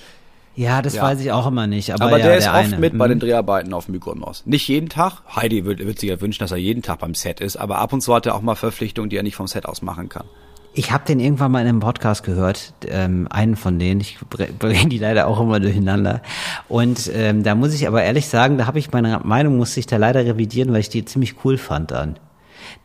[0.56, 1.04] Ja, das Ja.
[1.04, 1.94] weiß ich auch immer nicht.
[1.94, 2.78] Aber, Aber ja, der ist oft eine.
[2.78, 3.12] mit bei Mhm.
[3.12, 4.44] den Dreharbeiten auf Mykonos.
[4.46, 5.22] Nicht jeden Tag.
[5.36, 7.94] Heidi wird, wird sich ja wünschen, dass er jeden Tag beim Set ist, aber ab
[7.94, 10.26] und zu hat er auch mal Verpflichtungen, die er nicht vom Set aus machen kann.
[10.74, 14.02] Ich habe den irgendwann mal in einem Podcast gehört, ähm, einen von denen.
[14.02, 16.22] Ich bringe die leider auch immer durcheinander.
[16.68, 19.88] Und ähm, da muss ich aber ehrlich sagen, da habe ich meine Meinung, musste ich
[19.88, 22.20] da leider revidieren, weil ich die ziemlich cool fand dann.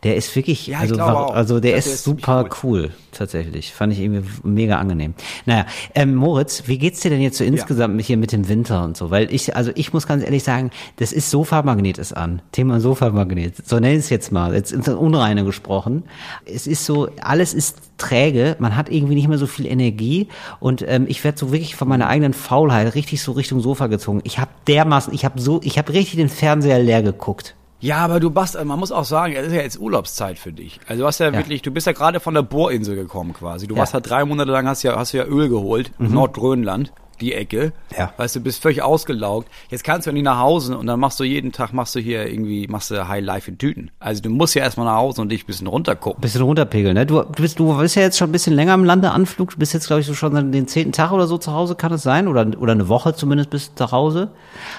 [0.03, 3.73] Der ist wirklich, Ja, also, war- also der Ja, ist der ist super cool, tatsächlich.
[3.73, 5.15] Fand ich irgendwie mega angenehm.
[5.47, 8.83] Naja, ähm, Moritz, wie geht's dir denn jetzt so insgesamt mit hier mit dem Winter
[8.83, 9.09] und so?
[9.09, 12.43] Weil ich, also ich muss ganz ehrlich sagen, das ist Sofamagnet ist an.
[12.51, 13.65] Thema Sofamagnet.
[13.67, 14.53] So nenn ich es jetzt mal.
[14.53, 16.03] Jetzt ins Unreine gesprochen.
[16.45, 18.57] Es ist so, alles ist träge.
[18.59, 20.27] Man hat irgendwie nicht mehr so viel Energie.
[20.59, 24.21] Und ähm, ich werde so wirklich von meiner eigenen Faulheit richtig so Richtung Sofa gezogen.
[24.23, 27.55] Ich habe dermaßen, ich habe so, ich habe richtig den Fernseher leer geguckt.
[27.85, 30.79] Ja, aber du bist, man muss auch sagen, es ist ja jetzt Urlaubszeit für dich.
[30.87, 33.67] Also du hast ja, wirklich, du bist ja gerade von der Bohrinsel gekommen quasi.
[33.67, 33.81] Du Ja.
[33.81, 36.91] warst ja drei Monate lang, hast ja, hast ja Öl geholt, Nordgrönland,
[37.21, 37.73] die Ecke.
[37.97, 38.13] Ja.
[38.17, 39.49] Weißt du, bist völlig ausgelaugt.
[39.69, 41.99] Jetzt kannst du ja nicht nach Hause und dann machst du jeden Tag, machst du
[41.99, 43.91] hier irgendwie, machst du High Life in Tüten.
[43.99, 46.21] Also du musst ja erstmal nach Hause und dich ein bisschen runtergucken.
[46.21, 47.05] bisschen runterpegeln, ne?
[47.05, 49.51] Du, du bist, du bist ja jetzt schon ein bisschen länger im Landeanflug.
[49.51, 51.91] Du bist jetzt, glaube ich, so schon den zehnten Tag oder so zu Hause, kann
[51.93, 52.27] es sein?
[52.27, 54.31] Oder, oder eine Woche zumindest bist du zu Hause?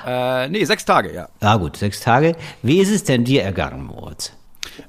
[0.06, 1.28] Äh, nee, sechs Tage, ja.
[1.42, 2.36] Ja gut, sechs Tage.
[2.62, 4.32] Wie ist es denn dir ergangen, Moritz?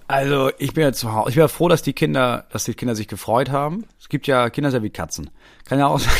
[0.07, 1.29] Also ich bin ja zu Hause.
[1.29, 3.85] Ich bin ja froh, dass die Kinder, dass die Kinder sich gefreut haben.
[3.99, 5.29] Es gibt ja Kinder sind ja wie Katzen.
[5.65, 6.11] Kann ja auch sein,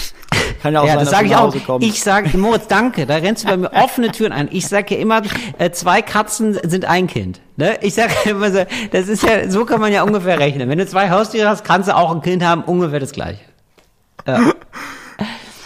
[0.62, 1.48] kann ja auch ja, sein, das dass sage ich nach auch.
[1.48, 1.86] Hause kommen.
[1.86, 3.06] Ich sage, Moritz, danke.
[3.06, 4.50] Da rennst du bei mir offene Türen ein.
[4.52, 5.22] Ich sage ja immer,
[5.58, 7.42] äh, zwei Katzen sind ein Kind.
[7.56, 7.78] Ne?
[7.82, 10.70] Ich sage immer so, das ist ja, so kann man ja ungefähr rechnen.
[10.70, 13.42] Wenn du zwei Haustiere hast, kannst du auch ein Kind haben, ungefähr das gleiche.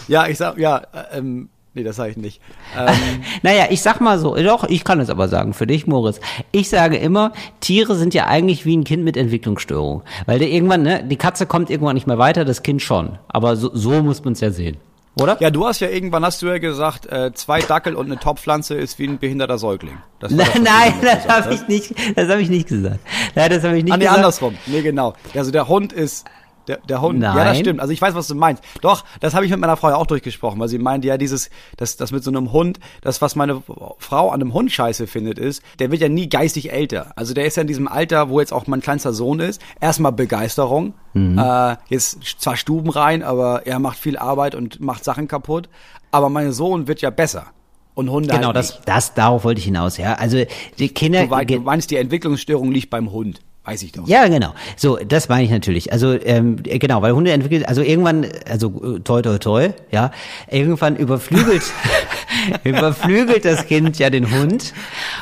[0.08, 2.41] Ja, ich sag, ja, äh, ähm, nee, das sage ich nicht.
[2.77, 2.95] Ähm,
[3.43, 6.19] Naja, ich sag mal so, doch, ich kann es aber sagen, für dich, Moritz.
[6.51, 10.03] Ich sage immer, Tiere sind ja eigentlich wie ein Kind mit Entwicklungsstörung.
[10.25, 13.17] Weil der irgendwann, ne, die Katze kommt irgendwann nicht mehr weiter, das Kind schon.
[13.27, 14.77] Aber so, so muss man es ja sehen.
[15.15, 15.36] Oder?
[15.41, 18.75] ja, du hast ja irgendwann, hast du ja gesagt, äh, zwei Dackel und eine Topfpflanze
[18.75, 19.97] ist wie ein behinderter Säugling.
[20.21, 22.99] Das das, Nein, das habe ich nicht, das habe ich nicht gesagt.
[23.36, 24.17] Nein, das habe ich nicht Ah, nee, gesagt.
[24.17, 24.55] andersrum.
[24.67, 25.13] Nee, genau.
[25.36, 26.25] Also der Hund ist
[26.67, 27.21] Der, der Hund.
[27.21, 27.56] Ja, das Nein.
[27.56, 27.80] stimmt.
[27.80, 28.63] Also ich weiß, was du meinst.
[28.82, 31.50] Doch, das habe ich mit meiner Frau ja auch durchgesprochen, weil sie meinte ja dieses,
[31.78, 33.62] das, das mit so einem Hund, das, was meine
[33.97, 37.12] Frau an einem Hund scheiße findet, ist, der wird ja nie geistig älter.
[37.15, 39.62] Also der ist ja in diesem Alter, wo jetzt auch mein kleinster Sohn ist.
[39.80, 40.93] Erstmal Begeisterung.
[41.13, 41.38] Mhm.
[41.38, 45.69] Äh, jetzt zwar Stuben rein, aber er macht viel Arbeit und macht Sachen kaputt.
[46.12, 47.47] Aber mein Sohn wird ja besser.
[47.93, 50.13] Und Hunde Genau, halt das, das, darauf wollte ich hinaus, ja.
[50.13, 50.43] Also,
[50.80, 51.28] die Kinder.
[51.28, 53.41] Du meinst, die Entwicklungsstörung liegt beim Hund.
[53.63, 54.08] Weiß ich doch.
[54.08, 54.56] Ja, genau.
[54.76, 55.93] So, das meine ich natürlich.
[55.93, 60.12] Also ähm, genau, weil Hunde entwickelt, also irgendwann, also äh, toi toi toi, ja,
[60.50, 61.62] irgendwann überflügelt,
[62.63, 64.74] überflügelt das Kind ja den Hund.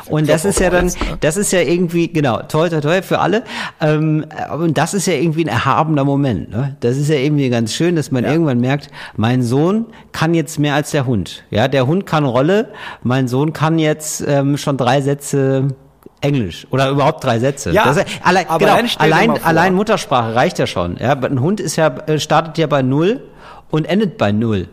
[0.05, 3.43] Und das ist ja dann, das ist ja irgendwie, genau, toi toi toi für alle.
[3.81, 4.25] Ähm,
[4.57, 6.49] und das ist ja irgendwie ein erhabener Moment.
[6.49, 6.77] Ne?
[6.79, 10.75] Das ist ja irgendwie ganz schön, dass man irgendwann merkt, mein Sohn kann jetzt mehr
[10.75, 11.43] als der Hund.
[11.49, 12.71] Ja, der Hund kann Rolle,
[13.03, 15.75] mein Sohn kann jetzt ähm, schon drei Sätze
[16.21, 17.71] Englisch oder überhaupt drei Sätze.
[17.71, 20.97] Ja, das allein, genau, allein, allein Muttersprache reicht ja schon.
[20.97, 23.23] Ja, Aber ein Hund ist ja äh, startet ja bei null
[23.69, 24.67] und endet bei null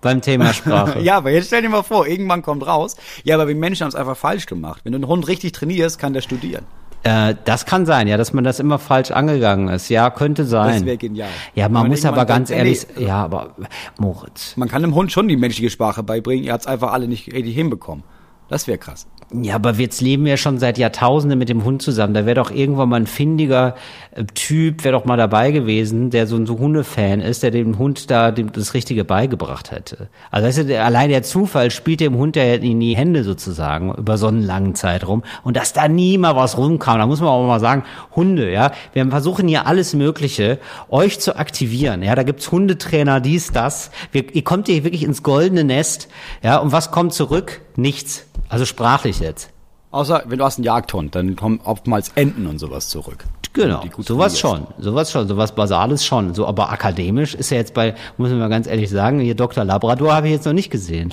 [0.00, 1.00] beim Thema Sprache.
[1.00, 2.96] Ja, aber jetzt stell dir mal vor, irgendwann kommt raus.
[3.24, 4.82] Ja, aber wir Menschen haben es einfach falsch gemacht.
[4.84, 6.64] Wenn du einen Hund richtig trainierst, kann der studieren.
[7.02, 9.88] Äh, das kann sein, ja, dass man das immer falsch angegangen ist.
[9.88, 10.74] Ja, könnte sein.
[10.74, 11.30] Das wäre genial.
[11.54, 13.54] Ja, man Wenn muss aber ganz ehrlich, nee, ja, aber
[13.98, 14.56] Moritz.
[14.56, 16.44] Man kann dem Hund schon die menschliche Sprache beibringen.
[16.44, 18.04] Ihr habt es einfach alle nicht richtig hinbekommen.
[18.48, 19.06] Das wäre krass.
[19.32, 22.14] Ja, aber jetzt leben wir schon seit Jahrtausenden mit dem Hund zusammen.
[22.14, 23.76] Da wäre doch irgendwann mal ein findiger
[24.10, 27.78] äh, Typ, wäre doch mal dabei gewesen, der so ein so Hundefan ist, der dem
[27.78, 30.08] Hund da das Richtige beigebracht hätte.
[30.32, 34.18] Also weißt du, allein der Zufall spielt dem Hund ja in die Hände sozusagen über
[34.18, 35.22] so einen langen Zeitraum.
[35.44, 37.84] Und dass da nie mal was rumkam, da muss man auch mal sagen,
[38.16, 38.72] Hunde, ja.
[38.94, 42.02] Wir versuchen hier alles Mögliche, euch zu aktivieren.
[42.02, 43.92] Ja, da gibt's Hundetrainer, dies, das.
[44.10, 46.08] Wir, ihr kommt hier wirklich ins goldene Nest.
[46.42, 47.60] Ja, und was kommt zurück?
[47.80, 48.26] Nichts.
[48.48, 49.50] Also sprachlich jetzt.
[49.90, 53.24] Außer, wenn du hast einen Jagdhund, dann kommen oftmals Enten und sowas zurück.
[53.52, 56.34] Genau, sowas schon, sowas schon, sowas Basales schon.
[56.34, 59.64] So, aber akademisch ist ja jetzt bei, muss man mal ganz ehrlich sagen, hier Dr.
[59.64, 61.12] Labrador habe ich jetzt noch nicht gesehen.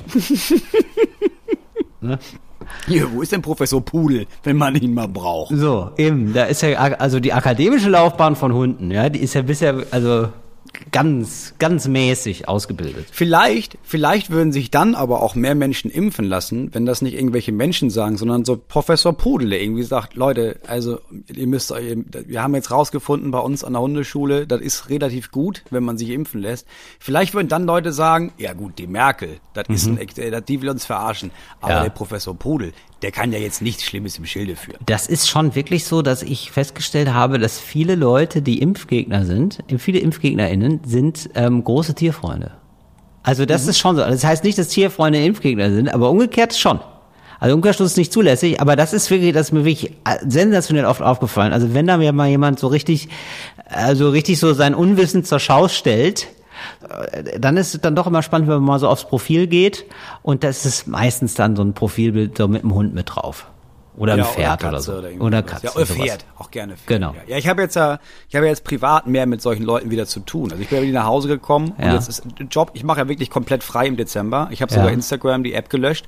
[2.86, 5.56] Hier, wo ist denn Professor Pudel, wenn man ihn mal braucht?
[5.56, 9.42] So, eben, da ist ja, also die akademische Laufbahn von Hunden, ja, die ist ja
[9.42, 10.28] bisher, also
[10.92, 13.08] ganz, ganz mäßig ausgebildet.
[13.12, 17.52] Vielleicht, vielleicht würden sich dann aber auch mehr Menschen impfen lassen, wenn das nicht irgendwelche
[17.52, 21.00] Menschen sagen, sondern so Professor Pudel, der irgendwie sagt, Leute, also
[21.34, 25.32] ihr müsst euch, wir haben jetzt rausgefunden bei uns an der Hundeschule, das ist relativ
[25.32, 26.66] gut, wenn man sich impfen lässt.
[27.00, 30.70] Vielleicht würden dann Leute sagen, ja gut, die Merkel, das ist ein, äh, die will
[30.70, 31.84] uns verarschen, aber Ja.
[31.84, 34.80] der Professor Pudel, der kann ja jetzt nichts Schlimmes im Schilde führen.
[34.86, 39.60] Das ist schon wirklich so, dass ich festgestellt habe, dass viele Leute, die Impfgegner sind,
[39.78, 42.52] viele ImpfgegnerInnen, sind ähm, große Tierfreunde.
[43.24, 44.02] Also das ist schon so.
[44.02, 46.80] Das heißt nicht, dass Tierfreunde Impfgegner sind, aber umgekehrt schon.
[47.40, 50.86] Also Umkehrschluss ist nicht zulässig, aber das ist wirklich, das ist mir wirklich äh, sensationell
[50.86, 51.54] oft aufgefallen.
[51.54, 53.10] Also wenn da mir mal jemand so richtig,
[53.66, 56.28] also richtig so sein Unwissen zur Schau stellt,
[57.40, 59.86] dann ist es dann doch immer spannend, wenn man mal so aufs Profil geht
[60.22, 63.48] und das ist meistens dann so ein Profilbild so mit einem Hund mit drauf.
[63.96, 64.92] Oder ein Ja, Pferd oder, Katze so.
[65.02, 65.52] irgendwie Oder sowas.
[65.52, 65.66] Katze.
[65.66, 65.86] Ja, oder.
[65.88, 66.88] Pferd, auch gerne Pferd.
[66.88, 67.14] Genau.
[67.14, 67.98] Ja, ja ich habe jetzt ja,
[68.30, 70.52] ich habe jetzt privat mehr mit solchen Leuten wieder zu tun.
[70.52, 71.86] Also ich bin ja wieder nach Hause gekommen Ja.
[71.88, 74.50] und jetzt ist Job, ich mache ja wirklich komplett frei im Dezember.
[74.52, 74.78] Ich habe Ja.
[74.78, 76.06] sogar Instagram die App gelöscht,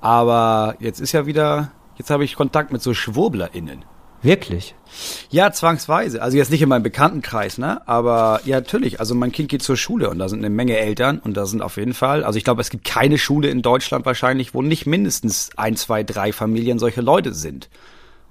[0.00, 3.84] aber jetzt ist ja wieder, jetzt habe ich Kontakt mit so SchwurblerInnen.
[4.22, 4.74] Wirklich?
[5.30, 6.22] Ja, zwangsweise.
[6.22, 7.86] Also jetzt nicht in meinem Bekanntenkreis, ne?
[7.86, 9.00] Aber ja, natürlich.
[9.00, 11.62] Also mein Kind geht zur Schule und da sind eine Menge Eltern und da sind
[11.62, 14.86] auf jeden Fall, also ich glaube, es gibt keine Schule in Deutschland wahrscheinlich, wo nicht
[14.86, 17.68] mindestens ein, zwei, drei Familien solche Leute sind.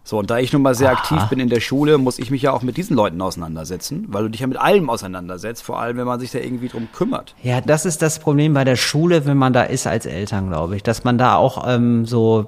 [0.07, 0.99] So, und da ich nun mal sehr Aha.
[0.99, 4.23] aktiv bin in der Schule, muss ich mich ja auch mit diesen Leuten auseinandersetzen, weil
[4.23, 7.35] du dich ja mit allem auseinandersetzt, vor allem wenn man sich da irgendwie drum kümmert.
[7.43, 10.77] Ja, das ist das Problem bei der Schule, wenn man da ist als Eltern, glaube
[10.77, 12.47] ich, dass man da auch ähm, so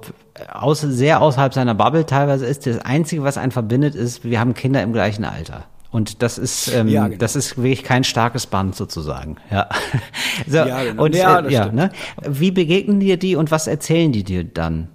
[0.50, 2.64] aus, sehr außerhalb seiner Bubble teilweise ist.
[2.64, 5.64] Das Einzige, was einen verbindet, ist, wir haben Kinder im gleichen Alter.
[5.90, 7.18] Und das ist, ähm, Ja, genau.
[7.18, 9.36] das ist wirklich kein starkes Band sozusagen.
[9.50, 9.68] Ja.
[10.46, 11.04] so, Ja, genau.
[11.04, 11.90] Und Ja, äh, das ja, ne?
[12.26, 14.88] Wie begegnen dir die und was erzählen die dir dann?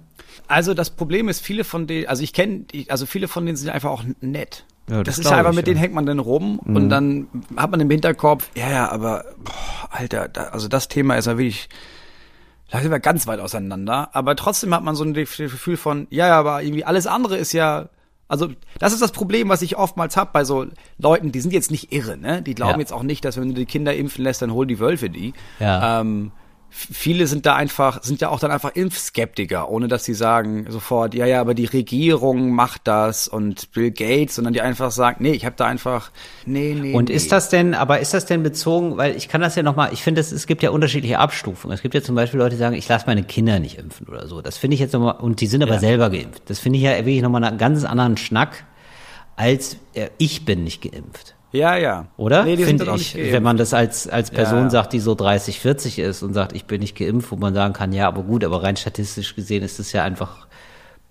[0.48, 3.70] Also das Problem ist, viele von denen, also ich kenne, also viele von denen sind
[3.70, 4.64] einfach auch nett.
[4.88, 5.72] Ja, das das, ist glaub einfach, ich, mit ja.
[5.72, 5.74] Mhm.
[5.74, 9.88] denen hängt man dann rum und dann hat man im Hinterkopf, ja, ja, aber, boah,
[9.90, 11.68] Alter, da, also das Thema ist ja wirklich,
[12.70, 16.28] da sind wir ganz weit auseinander, aber trotzdem hat man so ein Gefühl von, ja,
[16.28, 17.88] ja, aber irgendwie alles andere ist ja,
[18.28, 20.66] also das ist das Problem, was ich oftmals hab bei so
[20.98, 22.42] Leuten, die sind jetzt nicht irre, ne?
[22.42, 22.78] Die glauben Ja.
[22.78, 25.32] jetzt auch nicht, dass wenn du die Kinder impfen lässt, dann holen die Wölfe die.
[25.60, 26.00] Ja.
[26.00, 26.32] Ähm,
[26.76, 31.14] viele sind da einfach, sind ja auch dann einfach Impfskeptiker, ohne dass sie sagen sofort,
[31.14, 35.32] ja, ja, aber die Regierung macht das und Bill Gates, sondern die einfach sagen, nee,
[35.32, 36.10] ich habe da einfach,
[36.44, 36.92] nee, nee.
[36.92, 37.14] Und nee.
[37.14, 40.02] ist das denn, aber ist das denn bezogen, weil ich kann das ja nochmal, ich
[40.02, 41.74] finde, es, es gibt ja unterschiedliche Abstufungen.
[41.74, 44.26] Es gibt ja zum Beispiel Leute, die sagen, ich lasse meine Kinder nicht impfen oder
[44.26, 44.42] so.
[44.42, 45.80] Das finde ich jetzt nochmal, und die sind aber Ja.
[45.80, 46.42] selber geimpft.
[46.46, 48.64] Das finde ich ja wirklich nochmal einen ganz anderen Schnack,
[49.36, 51.35] als äh, ich bin nicht geimpft.
[51.56, 52.06] Ja, ja.
[52.16, 52.44] Oder?
[52.44, 54.70] Nee, Finde ich, wenn man das als, als Person Ja.
[54.70, 57.72] sagt, die so 30, 40 ist und sagt, ich bin nicht geimpft, wo man sagen
[57.72, 60.45] kann, ja, aber gut, aber rein statistisch gesehen ist es ja einfach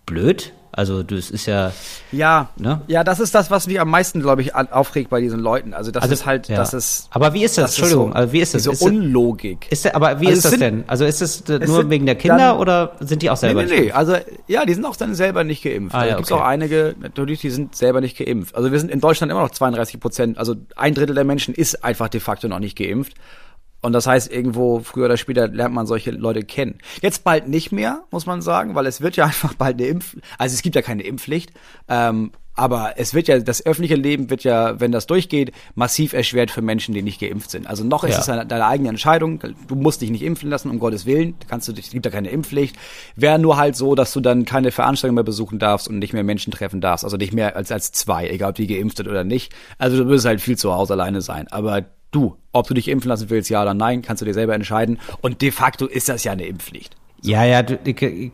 [0.06, 0.52] blöd.
[0.78, 1.72] Also, das ist ja,
[2.12, 2.82] Ja, Ne?
[2.88, 5.74] ja, das ist das, was mich am meisten, glaube ich, aufregt bei diesen Leuten.
[5.74, 6.58] Also das also, ist halt, ja.
[6.58, 7.08] das ist.
[7.12, 7.72] Aber wie ist das?
[7.72, 8.64] ist Entschuldigung, so, also wie ist das?
[8.64, 9.68] Diese Ist das- Unlogik.
[9.72, 10.84] Ist der, aber wie Also ist das sind- denn?
[10.88, 13.64] Also ist es es nur wegen der Kinder dann- oder sind die auch Nee, selber
[13.64, 13.92] nee, nee.
[13.94, 15.96] Also, ja, die sind auch dann selber nicht geimpft.
[15.96, 16.42] Ah, also ja, gibt's okay.
[16.42, 18.54] auch einige, natürlich, die sind selber nicht geimpft.
[18.54, 21.86] Also wir sind in Deutschland immer noch 32 Prozent, also ein Drittel der Menschen ist
[21.86, 23.14] einfach de facto noch nicht geimpft.
[23.86, 26.80] Und das heißt, irgendwo früher oder später lernt man solche Leute kennen.
[27.02, 30.18] Jetzt bald nicht mehr, muss man sagen, weil es wird ja einfach bald eine Impf,
[30.40, 31.52] also es gibt ja keine Impfpflicht,
[31.88, 36.50] ähm, aber es wird ja, das öffentliche Leben wird ja, wenn das durchgeht, massiv erschwert
[36.50, 37.68] für Menschen, die nicht geimpft sind.
[37.68, 38.20] Also noch ist Ja.
[38.22, 39.40] es eine, deine eigene Entscheidung.
[39.68, 41.36] Du musst dich nicht impfen lassen, um Gottes Willen.
[41.50, 42.78] Kannst du, es gibt ja keine Impfpflicht.
[43.18, 46.24] Wäre nur halt so, dass du dann keine Veranstaltung mehr besuchen darfst und nicht mehr
[46.24, 47.04] Menschen treffen darfst.
[47.04, 49.54] Also nicht mehr als, als zwei, egal ob die geimpft sind oder nicht.
[49.78, 51.48] Also du wirst halt viel zu Hause alleine sein.
[51.52, 51.84] Aber
[52.16, 55.00] du, ob du dich impfen lassen willst, ja oder nein, kannst du dir selber entscheiden.
[55.22, 56.96] Und de facto ist das ja eine Impfpflicht.
[57.26, 57.78] Ja, ja, du,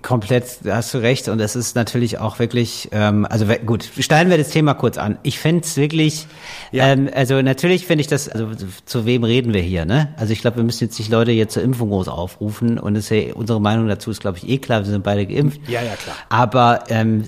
[0.01, 1.27] komplett, da hast du recht.
[1.29, 5.17] Und es ist natürlich auch wirklich, ähm, also gut, steigen wir das Thema kurz an.
[5.23, 6.27] Ich fände es wirklich,
[6.71, 6.87] Ja.
[6.87, 8.47] ähm, also natürlich finde ich das, also
[8.85, 10.13] zu wem reden wir hier, ne?
[10.17, 12.77] Also ich glaube, wir müssen jetzt nicht Leute hier zur Impfung groß aufrufen.
[12.77, 15.61] Und es ja, unsere Meinung dazu ist, glaube ich, eh klar, wir sind beide geimpft.
[15.67, 16.15] Ja, ja, klar.
[16.29, 17.23] Aber ähm,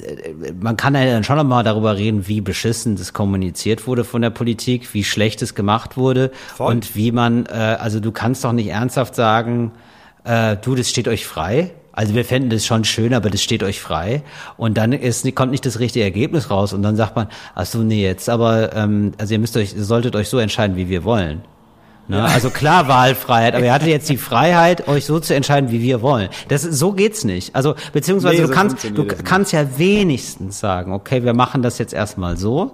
[0.59, 4.29] man kann ja dann schon nochmal darüber reden, wie beschissen das kommuniziert wurde von der
[4.31, 6.71] Politik, wie schlecht es gemacht wurde Voll.
[6.73, 9.71] und wie man, äh, also du kannst doch nicht ernsthaft sagen,
[10.23, 11.71] äh, du, das steht euch frei.
[11.91, 14.23] Also wir fänden das schon schön, aber das steht euch frei.
[14.57, 17.79] Und dann ist, kommt nicht das richtige Ergebnis raus und dann sagt man, ach so,
[17.79, 21.03] nee, jetzt aber, ähm, also ihr müsst euch, ihr solltet euch so entscheiden, wie wir
[21.03, 21.43] wollen.
[22.07, 22.21] Ne?
[22.21, 26.01] Also klar Wahlfreiheit, aber ihr hattet jetzt die Freiheit, euch so zu entscheiden, wie wir
[26.01, 26.29] wollen.
[26.49, 27.55] Das so geht's nicht.
[27.55, 31.77] Also beziehungsweise Nee, du so kannst, du kannst ja wenigstens sagen, okay, wir machen das
[31.77, 32.71] jetzt erstmal so.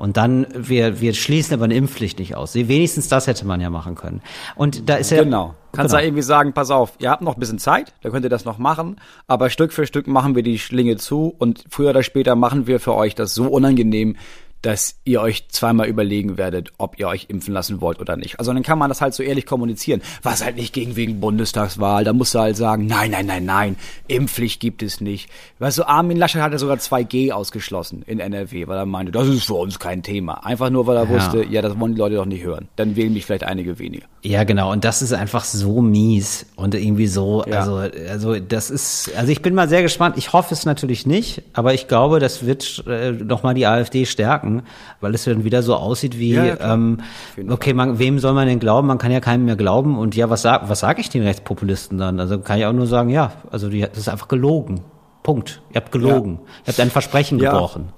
[0.00, 2.54] Und dann, wir, wir schließen aber eine Impfpflicht nicht aus.
[2.54, 4.22] Wenigstens das hätte man ja machen können.
[4.56, 5.22] Und da ist ja.
[5.22, 5.54] Genau.
[5.72, 6.00] Kannst Genau.
[6.00, 8.46] da irgendwie sagen, pass auf, ihr habt noch ein bisschen Zeit, da könnt ihr das
[8.46, 12.34] noch machen, aber Stück für Stück machen wir die Schlinge zu und früher oder später
[12.34, 14.16] machen wir für euch das so unangenehm,
[14.62, 18.38] dass ihr euch zweimal überlegen werdet, ob ihr euch impfen lassen wollt oder nicht.
[18.38, 20.02] Also dann kann man das halt so ehrlich kommunizieren.
[20.22, 23.76] Was halt nicht gegen wegen Bundestagswahl, da musst du halt sagen, nein, nein, nein, nein,
[24.08, 25.30] Impfpflicht gibt es nicht.
[25.58, 29.28] Weißt du, Armin Laschet hat ja sogar 2G ausgeschlossen in NRW, weil er meinte, das
[29.28, 30.44] ist für uns kein Thema.
[30.44, 31.08] Einfach nur, weil er Ja.
[31.10, 32.68] wusste, ja, das wollen die Leute doch nicht hören.
[32.76, 34.06] Dann wählen mich vielleicht einige weniger.
[34.22, 34.70] Ja, genau.
[34.70, 37.60] Und das ist einfach so mies und irgendwie so, Ja.
[37.60, 37.76] also,
[38.10, 40.18] also das ist, also ich bin mal sehr gespannt.
[40.18, 44.62] Ich hoffe es natürlich nicht, aber ich glaube, das wird äh, nochmal die AfD stärken,
[45.00, 46.98] weil es dann wieder so aussieht wie, Ja, ja, ähm,
[47.48, 48.88] okay, man, wem soll man denn glauben?
[48.88, 49.98] Man kann ja keinem mehr glauben.
[49.98, 52.20] Und ja, was sag, was sage ich den Rechtspopulisten dann?
[52.20, 54.82] Also kann ich auch nur sagen, ja, also die, das ist einfach gelogen.
[55.22, 55.62] Punkt.
[55.70, 56.40] Ihr habt gelogen.
[56.64, 57.88] Ihr habt ein Versprechen gebrochen.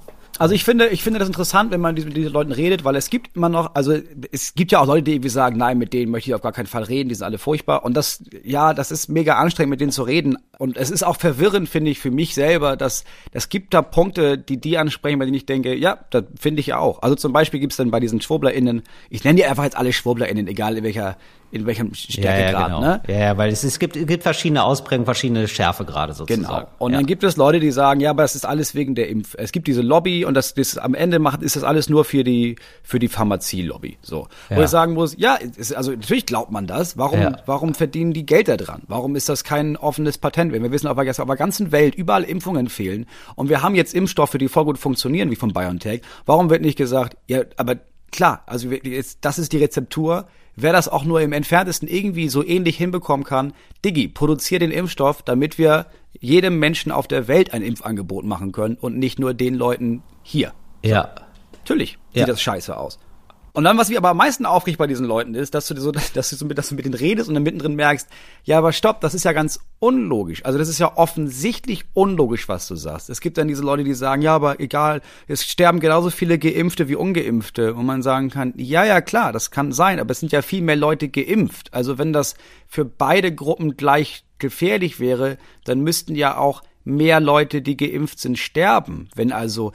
[0.43, 3.11] Also ich finde, ich finde das interessant, wenn man mit diesen Leuten redet, weil es
[3.11, 3.97] gibt immer noch, also
[4.33, 6.51] es gibt ja auch Leute, die irgendwie sagen, nein, mit denen möchte ich auf gar
[6.51, 7.85] keinen Fall reden, die sind alle furchtbar.
[7.85, 10.37] Und das, ja, das ist mega anstrengend, mit denen zu reden.
[10.59, 14.37] Und es ist auch verwirrend, finde ich, für mich selber, dass es gibt da Punkte,
[14.37, 17.03] die die ansprechen, bei denen ich denke, ja, das finde ich auch.
[17.03, 20.49] Also zum Beispiel gibt's dann bei diesen SchwurblerInnen, ich nenne die einfach jetzt alle SchwurblerInnen,
[20.49, 21.19] egal in welcher,
[21.53, 22.81] in welchem Ja, Stärkegrad, ja, genau.
[22.81, 23.03] ne?
[23.07, 26.43] Ja, ja, weil es, es gibt, es gibt verschiedene Ausprägungen, verschiedene Schärfegrade sozusagen.
[26.43, 26.67] Genau.
[26.79, 26.99] Und ja.
[26.99, 29.35] dann gibt es Leute, die sagen, ja, aber es ist alles wegen der Impf.
[29.39, 32.25] Es gibt diese Lobby und das, das am Ende macht, ist das alles nur für
[32.25, 33.99] die für die Pharmazie-Lobby.
[34.03, 34.29] So.
[34.49, 34.63] Wo Ja.
[34.65, 36.97] ich sagen muss, ja, es, also natürlich glaubt man das.
[36.99, 37.37] Warum Ja.
[37.47, 38.83] warum verdienen die Geld da dran?
[38.89, 40.53] Warum ist das kein offenes Patent?
[40.53, 43.75] Wenn wir wissen, auf der, auf der ganzen Welt überall Impfungen fehlen und wir haben
[43.75, 46.01] jetzt Impfstoffe, die voll gut funktionieren, wie von BioNTech.
[46.27, 47.77] Warum wird nicht gesagt, ja, aber
[48.11, 48.69] klar, also
[49.21, 50.27] das ist die Rezeptur.
[50.55, 55.23] Wer das auch nur im entferntesten irgendwie so ähnlich hinbekommen kann, Diggi, produzier den Impfstoff,
[55.23, 55.87] damit wir
[56.21, 60.53] jedem Menschen auf der Welt ein Impfangebot machen können und nicht nur den Leuten hier.
[60.83, 61.15] ja.
[61.65, 62.27] Natürlich sieht Ja.
[62.27, 62.99] das scheiße aus.
[63.55, 65.93] Und dann, was mich aber am meisten aufregt bei diesen Leuten ist, dass du so,
[66.15, 68.09] dass du so mit, dass du mit denen redest und dann mittendrin merkst,
[68.45, 70.45] ja, aber stopp, das ist ja ganz unlogisch.
[70.45, 73.11] Also das ist ja offensichtlich unlogisch, was du sagst.
[73.11, 76.89] Es gibt dann diese Leute, die sagen, ja, aber egal, es sterben genauso viele Geimpfte
[76.89, 77.75] wie Ungeimpfte.
[77.75, 80.63] Und man sagen kann, ja, ja, klar, das kann sein, aber es sind ja viel
[80.63, 81.75] mehr Leute geimpft.
[81.75, 82.35] Also wenn das
[82.69, 88.39] für beide Gruppen gleich gefährlich wäre, dann müssten ja auch mehr Leute, die geimpft sind,
[88.39, 89.09] sterben.
[89.15, 89.73] Wenn also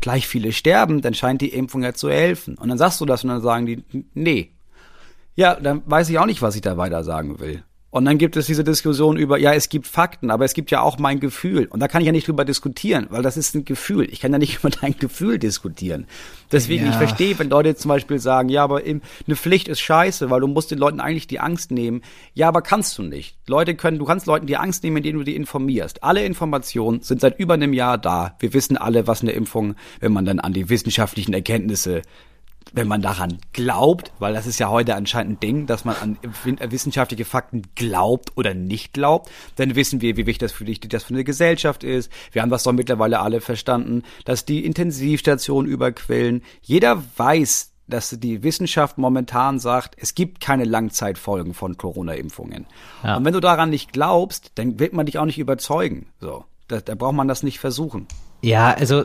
[0.00, 2.56] gleich viele sterben, dann scheint die Impfung ja zu helfen.
[2.58, 4.50] Und dann sagst du das und dann sagen die, nee.
[5.36, 7.64] Ja, dann weiß ich auch nicht, was ich da weiter sagen will.
[7.94, 10.80] Und dann gibt es diese Diskussion über, ja, es gibt Fakten, aber es gibt ja
[10.80, 11.66] auch mein Gefühl.
[11.66, 14.08] Und da kann ich ja nicht drüber diskutieren, weil das ist ein Gefühl.
[14.10, 16.08] Ich kann ja nicht über dein Gefühl diskutieren.
[16.50, 16.90] Deswegen, Ja.
[16.90, 20.48] ich verstehe, wenn Leute zum Beispiel sagen, ja, aber eine Pflicht ist scheiße, weil du
[20.48, 22.02] musst den Leuten eigentlich die Angst nehmen.
[22.34, 23.36] Ja, aber kannst du nicht.
[23.46, 26.02] Leute können, du kannst Leuten die Angst nehmen, indem du die informierst.
[26.02, 28.34] Alle Informationen sind seit über einem Jahr da.
[28.40, 32.02] Wir wissen alle, was eine Impfung, wenn man dann an die wissenschaftlichen Erkenntnisse
[32.72, 36.18] wenn man daran glaubt, weil das ist ja heute anscheinend ein Ding, dass man an
[36.70, 41.04] wissenschaftliche Fakten glaubt oder nicht glaubt, dann wissen wir, wie wichtig das für, wichtig das
[41.04, 42.10] für eine Gesellschaft ist.
[42.32, 46.42] Wir haben das doch mittlerweile alle verstanden, dass die Intensivstationen überquellen.
[46.62, 52.66] Jeder weiß, dass die Wissenschaft momentan sagt, es gibt keine Langzeitfolgen von Corona-Impfungen.
[53.02, 53.16] Ja.
[53.16, 56.06] Und wenn du daran nicht glaubst, dann wird man dich auch nicht überzeugen.
[56.20, 58.06] So, da, da braucht man das nicht versuchen.
[58.40, 59.04] Ja, also,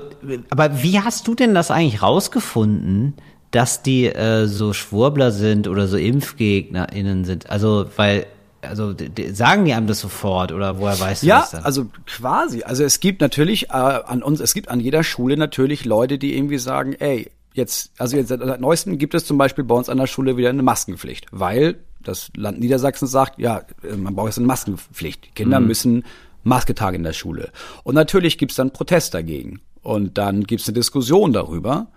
[0.50, 3.16] aber wie hast du denn das eigentlich rausgefunden,
[3.52, 7.50] dass die äh, so Schwurbler sind oder so ImpfgegnerInnen sind.
[7.50, 8.28] Also, weil,
[8.62, 11.62] also die, sagen die einem das sofort oder woher weißt du ja, das dann?
[11.62, 12.64] Ja, also quasi.
[12.64, 16.38] Also es gibt natürlich äh, an uns, es gibt an jeder Schule natürlich Leute, die
[16.38, 19.98] irgendwie sagen, ey, jetzt, also jetzt seit neuestem gibt es zum Beispiel bei uns an
[19.98, 24.38] der Schule wieder eine Maskenpflicht, weil das Land Niedersachsen sagt, ja, äh, man braucht jetzt
[24.38, 25.36] eine Maskenpflicht.
[25.36, 25.68] Kinder mhm.
[25.68, 26.06] müssen
[26.44, 27.52] Maske tragen in der Schule.
[27.84, 29.62] Und natürlich gibt's dann Protest dagegen.
[29.82, 31.88] Und dann gibt's eine Diskussion darüber.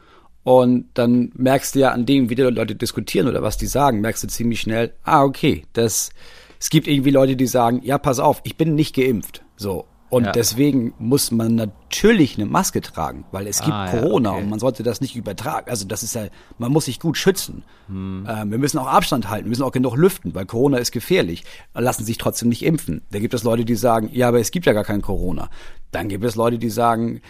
[0.44, 4.00] Und dann merkst du ja an dem, wie die Leute diskutieren oder was die sagen,
[4.00, 6.10] merkst du ziemlich schnell, ah, okay, das,
[6.58, 9.42] es gibt irgendwie Leute, die sagen, ja, pass auf, ich bin nicht geimpft.
[9.56, 9.86] So.
[10.12, 10.32] Und ja.
[10.32, 14.44] deswegen muss man natürlich eine Maske tragen, weil es gibt ah, Corona ja, okay.
[14.44, 15.70] und man sollte das nicht übertragen.
[15.70, 16.26] Also das ist ja,
[16.58, 17.64] man muss sich gut schützen.
[17.86, 18.26] Hm.
[18.28, 21.44] Ähm, wir müssen auch Abstand halten, wir müssen auch genug lüften, weil Corona ist gefährlich.
[21.72, 23.00] Lassen sich trotzdem nicht impfen.
[23.10, 25.48] Da gibt es Leute, die sagen, ja, aber es gibt ja gar kein Corona.
[25.92, 27.22] Dann gibt es Leute, die sagen,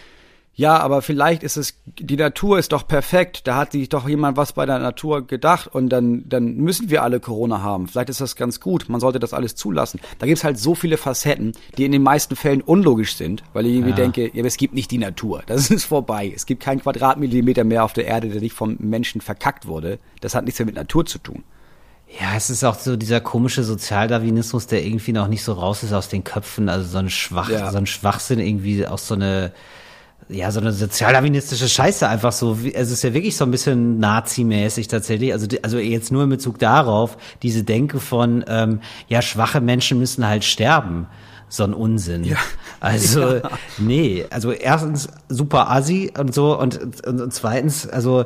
[0.54, 4.36] ja, aber vielleicht ist es, die Natur ist doch perfekt, da hat sich doch jemand
[4.36, 7.88] was bei der Natur gedacht und dann, dann müssen wir alle Corona haben.
[7.88, 9.98] Vielleicht ist das ganz gut, man sollte das alles zulassen.
[10.18, 13.72] Da gibt's halt so viele Facetten, die in den meisten Fällen unlogisch sind, weil ich
[13.72, 13.96] irgendwie ja.
[13.96, 16.30] denke, ja, es gibt nicht die Natur, das ist vorbei.
[16.34, 19.98] Es gibt keinen Quadratmillimeter mehr auf der Erde, der nicht vom Menschen verkackt wurde.
[20.20, 21.44] Das hat nichts mehr mit Natur zu tun.
[22.20, 25.94] Ja, es ist auch so dieser komische Sozialdarwinismus, der irgendwie noch nicht so raus ist
[25.94, 27.70] aus den Köpfen, also so ein Schwach, ja.
[27.70, 29.52] so ein Schwachsinn irgendwie auch so eine,
[30.28, 32.58] ja, so eine sozialdarwinistische Scheiße einfach so.
[32.72, 35.32] Es ist ja wirklich so ein bisschen Nazi-mäßig tatsächlich.
[35.32, 40.26] Also, also jetzt nur in Bezug darauf, diese Denke von, ähm, ja, schwache Menschen müssen
[40.26, 41.06] halt sterben.
[41.48, 42.24] So ein Unsinn.
[42.24, 42.38] Ja.
[42.80, 43.42] Also, ja.
[43.78, 48.24] nee, also erstens super assi und so und, und, und zweitens, also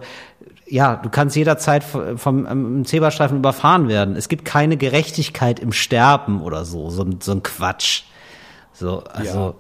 [0.69, 4.17] ja, du kannst jederzeit vom, vom Zebrastreifen überfahren werden.
[4.17, 8.05] Es gibt keine Gerechtigkeit im Sterben oder so, so, so ein Quatsch.
[8.73, 9.39] So, also.
[9.39, 9.55] Ja.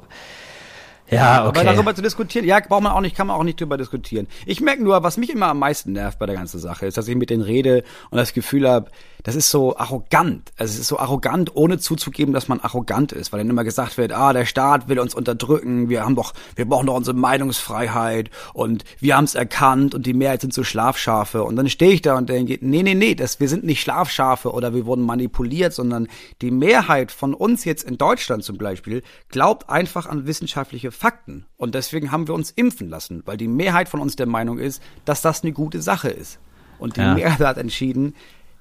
[1.11, 1.61] Ja, okay.
[1.61, 4.27] Aber darüber zu diskutieren, ja, braucht man auch nicht, kann man auch nicht drüber diskutieren.
[4.45, 7.07] Ich merke nur, was mich immer am meisten nervt bei der ganzen Sache, ist, dass
[7.09, 8.90] ich mit denen rede und das Gefühl habe,
[9.27, 10.53] das ist so arrogant.
[10.57, 13.99] Also es ist so arrogant, ohne zuzugeben, dass man arrogant ist, weil dann immer gesagt
[13.99, 18.31] wird, ah, der Staat will uns unterdrücken, wir haben doch, wir brauchen doch unsere Meinungsfreiheit
[18.53, 21.42] und wir haben es erkannt und die Mehrheit sind so Schlafschafe.
[21.42, 24.53] Und dann stehe ich da und denke, nee, nee, nee, das, wir sind nicht Schlafschafe
[24.53, 26.07] oder wir wurden manipuliert, sondern
[26.40, 31.46] die Mehrheit von uns jetzt in Deutschland zum Beispiel glaubt einfach an wissenschaftliche Fakten.
[31.56, 34.82] Und deswegen haben wir uns impfen lassen, weil die Mehrheit von uns der Meinung ist,
[35.04, 36.38] dass das eine gute Sache ist.
[36.78, 37.14] Und die ja.
[37.14, 38.14] Mehrheit hat entschieden,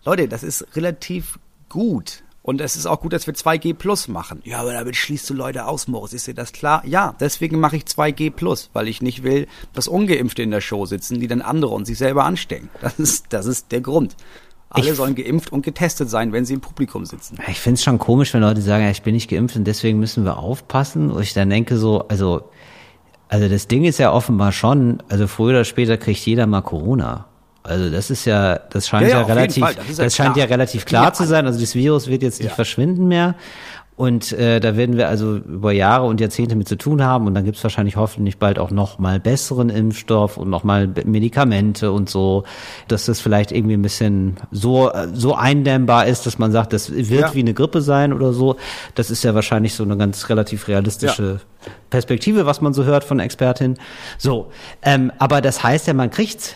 [0.04, 2.24] Leute, das ist relativ gut.
[2.46, 4.40] Und es ist auch gut, dass wir 2G Plus machen.
[4.44, 6.14] Ja, aber damit schließt du Leute aus, Moritz.
[6.14, 6.84] Ist dir das klar?
[6.86, 10.86] Ja, deswegen mache ich 2G Plus, weil ich nicht will, dass Ungeimpfte in der Show
[10.86, 12.70] sitzen, die dann andere und sich selber anstecken.
[12.82, 14.16] Das ist, das ist der Grund.
[14.76, 17.38] Alle ich, sollen geimpft und getestet sein, wenn sie im Publikum sitzen.
[17.48, 20.00] Ich finde es schon komisch, wenn Leute sagen, ja, ich bin nicht geimpft und deswegen
[20.00, 21.12] müssen wir aufpassen.
[21.12, 22.50] Und ich dann denke so, also,
[23.30, 27.26] also das Ding ist ja offenbar schon, also früher oder später kriegt jeder mal Corona.
[27.64, 30.86] Also das ist ja, das scheint ja, ja, ja relativ, das, das scheint ja relativ
[30.86, 31.48] klar zu sein.
[31.48, 33.34] Also das Virus wird jetzt nicht verschwinden mehr.
[33.98, 37.34] Und äh, da werden wir also über Jahre und Jahrzehnte mit zu tun haben und
[37.34, 42.10] dann gibt's wahrscheinlich hoffentlich bald auch noch mal besseren Impfstoff und noch mal Medikamente und
[42.10, 42.44] so,
[42.90, 47.10] dass das vielleicht irgendwie ein bisschen so so eindämmbar ist, dass man sagt, das wird
[47.10, 47.34] ja.
[47.34, 48.58] wie eine Grippe sein oder so.
[48.96, 51.72] Das ist ja wahrscheinlich so eine ganz relativ realistische ja.
[51.90, 53.78] Perspektive, was man so hört von Expertin.
[54.18, 56.56] So, ähm, aber das heißt ja, man kriegt's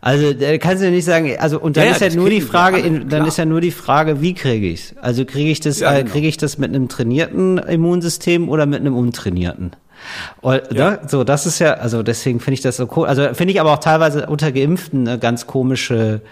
[0.00, 2.30] also da kannst du ja nicht sagen, also und dann ja, ist ja, ja nur
[2.30, 4.94] die Frage, in, dann ist ja nur die Frage, wie kriege ich's?
[5.00, 6.12] Also kriege ich das, ja, äh, genau.
[6.12, 9.72] kriege ich das mit einem trainierten Immunsystem oder mit einem untrainierten?
[10.40, 10.90] Und, ja.
[10.92, 11.00] ne?
[11.06, 13.06] So, das ist ja, also deswegen finde ich das so cool.
[13.06, 16.22] Also finde ich aber auch teilweise unter Geimpften eine ganz komische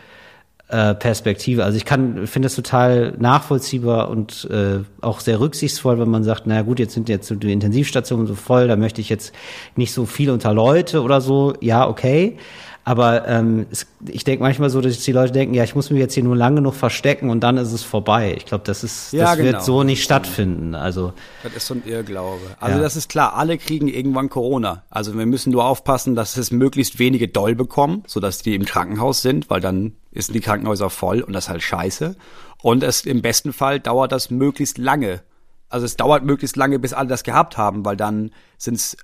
[0.69, 1.65] äh, Perspektive.
[1.65, 6.43] Also ich kann, finde es total nachvollziehbar und äh, auch sehr rücksichtsvoll, wenn man sagt,
[6.47, 9.35] na gut, jetzt sind jetzt die Intensivstationen so voll, da möchte ich jetzt
[9.77, 11.55] nicht so viel unter Leute oder so.
[11.61, 12.37] Ja, okay.
[12.89, 16.01] Aber ähm, es, ich denke manchmal so, dass die Leute denken, ja, ich muss mich
[16.01, 18.33] jetzt hier nur lang genug verstecken und dann ist es vorbei.
[18.35, 19.53] Ich glaube, das ist, ja, das genau.
[19.53, 20.75] wird so nicht stattfinden.
[20.75, 22.41] Also das ist so ein Irrglaube.
[22.59, 22.83] Also ja.
[22.83, 24.85] das ist klar, alle kriegen irgendwann Corona.
[24.89, 29.21] Also wir müssen nur aufpassen, dass es möglichst wenige doll bekommen, sodass die im Krankenhaus
[29.21, 32.17] sind, weil dann ist die Krankenhäuser voll und das ist halt scheiße.
[32.63, 35.21] Und es im besten Fall dauert das möglichst lange.
[35.69, 38.97] Also es dauert möglichst lange, bis alle das gehabt haben, weil dann sind es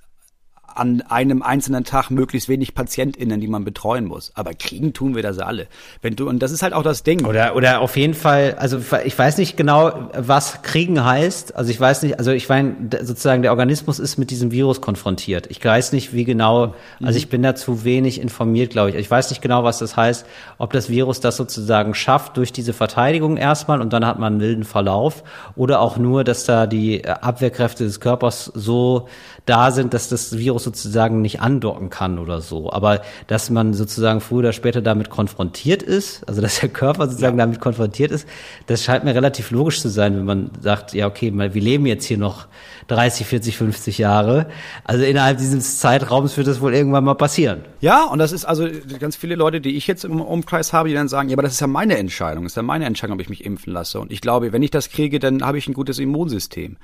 [0.75, 4.31] an einem einzelnen Tag möglichst wenig PatientInnen, die man betreuen muss.
[4.35, 5.67] Aber kriegen tun wir das alle.
[6.01, 7.25] Wenn du, und das ist halt auch das Ding.
[7.25, 11.55] Oder, oder auf jeden Fall, also ich weiß nicht genau, was kriegen heißt.
[11.55, 15.47] Also ich weiß nicht, also ich meine, sozusagen der Organismus ist mit diesem Virus konfrontiert.
[15.49, 18.95] Ich weiß nicht, wie genau, also ich bin da zu wenig informiert, glaube ich.
[18.95, 20.25] Ich weiß nicht genau, was das heißt,
[20.57, 24.41] ob das Virus das sozusagen schafft durch diese Verteidigung erstmal und dann hat man einen
[24.41, 25.23] wilden Verlauf
[25.55, 29.07] oder auch nur, dass da die Abwehrkräfte des Körpers so
[29.45, 32.71] da sind, dass das Virus sozusagen nicht andocken kann oder so.
[32.71, 37.37] Aber dass man sozusagen früher oder später damit konfrontiert ist, also dass der Körper sozusagen
[37.37, 37.45] ja.
[37.45, 38.27] damit konfrontiert ist,
[38.65, 42.05] das scheint mir relativ logisch zu sein, wenn man sagt, ja, okay, wir leben jetzt
[42.05, 42.47] hier noch
[42.87, 44.47] 30, 40, 50 Jahre.
[44.83, 47.61] Also innerhalb dieses Zeitraums wird das wohl irgendwann mal passieren.
[47.81, 48.67] Ja, und das ist also
[48.99, 51.53] ganz viele Leute, die ich jetzt im Umkreis habe, die dann sagen, ja, aber das
[51.53, 53.99] ist ja meine Entscheidung, das ist ja meine Entscheidung, ob ich mich impfen lasse.
[53.99, 56.77] Und ich glaube, wenn ich das kriege, dann habe ich ein gutes Immunsystem.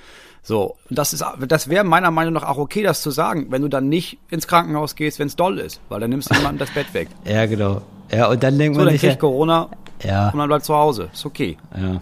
[0.43, 3.67] So, das ist, das wäre meiner Meinung nach auch okay, das zu sagen, wenn du
[3.67, 6.71] dann nicht ins Krankenhaus gehst, wenn es doll ist, weil dann nimmst du jemandem das
[6.71, 7.09] Bett weg.
[7.25, 7.81] Ja, genau.
[8.11, 9.69] Ja, und dann denkt so, man dann sich kriegt ja, Corona
[10.03, 10.29] ja.
[10.29, 11.09] und dann bleibt zu Hause.
[11.13, 11.57] Ist okay.
[11.75, 12.01] Ja.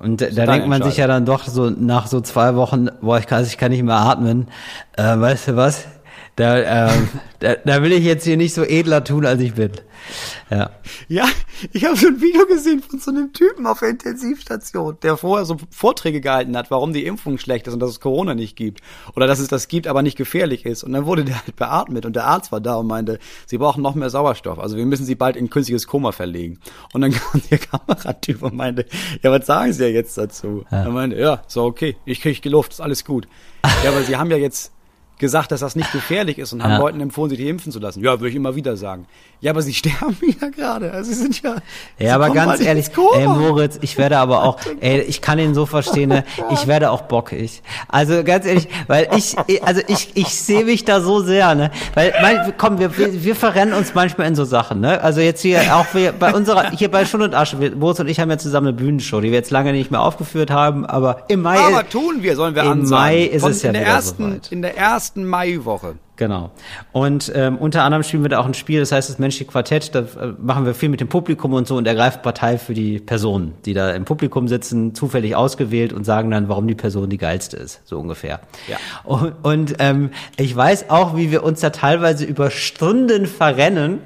[0.00, 3.26] Und da, denkt man sich ja dann doch so nach so zwei Wochen, boah, ich
[3.26, 4.48] kann, ich kann nicht mehr atmen.
[4.96, 5.86] Äh, weißt du was?
[6.36, 7.08] Da, ähm,
[7.38, 9.70] da, da will ich jetzt hier nicht so edler tun, als ich bin.
[10.50, 10.70] Ja.
[11.08, 11.26] Ja,
[11.72, 15.44] ich habe so ein Video gesehen von so einem Typen auf der Intensivstation, der vorher
[15.44, 18.80] so Vorträge gehalten hat, warum die Impfung schlecht ist und dass es Corona nicht gibt.
[19.14, 20.82] Oder dass es das gibt, aber nicht gefährlich ist.
[20.82, 23.82] Und dann wurde der halt beatmet und der Arzt war da und meinte, sie brauchen
[23.82, 24.58] noch mehr Sauerstoff.
[24.58, 26.58] Also wir müssen sie bald in künstliches Koma verlegen.
[26.92, 28.86] Und dann kam der Kameratyp und meinte,
[29.22, 30.64] ja, was sagen Sie ja jetzt dazu?
[30.70, 30.84] Ja.
[30.84, 33.28] Er meinte, ja, so okay, ich kriege Luft, ist alles gut.
[33.84, 34.73] ja, aber Sie haben ja jetzt
[35.18, 36.78] gesagt, dass das nicht gefährlich ist und haben ja.
[36.78, 38.02] Leuten empfohlen, sich impfen zu lassen.
[38.02, 39.06] Ja, würde ich immer wieder sagen.
[39.40, 40.90] Ja, aber sie sterben ja gerade.
[40.92, 41.56] Also sie sind ja.
[41.98, 45.66] Ja, aber ganz ehrlich, ey Moritz, ich werde aber auch, ey, ich kann ihn so
[45.66, 46.24] verstehen, ne?
[46.50, 47.62] ich werde auch bockig.
[47.88, 51.70] Also ganz ehrlich, weil ich, also ich, ich sehe mich da so sehr, ne?
[51.94, 55.00] Weil, mein, komm, wir, wir verrennen uns manchmal in so Sachen, ne?
[55.00, 58.18] Also jetzt hier auch wir, bei unserer, hier bei Schund und Asche, Moritz und ich
[58.18, 61.42] haben ja zusammen eine Bühnenshow, die wir jetzt lange nicht mehr aufgeführt haben, aber im
[61.42, 61.58] Mai.
[61.58, 63.04] Aber tun wir, sollen wir Im ansagen.
[63.04, 64.52] Mai ist Von es ja in der ersten, soweit.
[64.52, 65.96] in der ersten Maiwoche.
[66.16, 66.52] Genau.
[66.92, 69.94] Und ähm, unter anderem spielen wir da auch ein Spiel, das heißt das menschliche Quartett.
[69.94, 73.00] Da äh, machen wir viel mit dem Publikum und so und ergreifen Partei für die
[73.00, 77.18] Personen, die da im Publikum sitzen, zufällig ausgewählt und sagen dann, warum die Person die
[77.18, 78.40] geilste ist, so ungefähr.
[78.68, 78.76] Ja.
[79.02, 84.00] Und, und ähm, ich weiß auch, wie wir uns da teilweise über Stunden verrennen.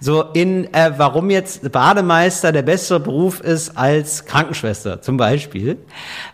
[0.00, 5.78] So in, äh, warum jetzt Bademeister der bessere Beruf ist als Krankenschwester zum Beispiel.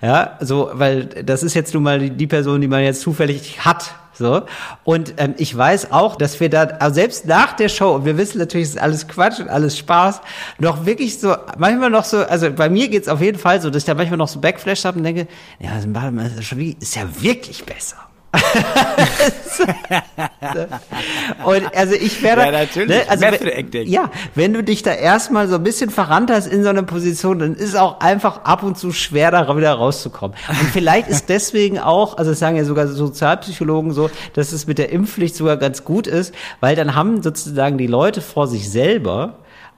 [0.03, 3.65] Ja, so, weil das ist jetzt nun mal die, die Person, die man jetzt zufällig
[3.65, 4.43] hat so.
[4.85, 8.17] Und ähm, ich weiß auch, dass wir da, also selbst nach der Show, und wir
[8.17, 10.21] wissen natürlich, es ist alles Quatsch und alles Spaß,
[10.59, 13.83] noch wirklich so, manchmal noch so, also bei mir geht's auf jeden Fall so, dass
[13.83, 15.27] ich da manchmal noch so Backflash habe und denke,
[15.59, 17.97] ja, ist ja wirklich besser.
[21.45, 23.09] und also ich werde Ja, natürlich.
[23.11, 23.89] also wenn- Acting.
[23.89, 27.39] ja, wenn du dich da erstmal so ein bisschen verrannt hast in so einer Position,
[27.39, 30.37] dann ist auch einfach ab und zu schwer, da wieder rauszukommen.
[30.49, 34.79] Und vielleicht ist deswegen auch, also das sagen ja sogar Sozialpsychologen so, dass es mit
[34.79, 39.37] der Impfpflicht sogar ganz gut ist, weil dann haben sozusagen die Leute vor sich selber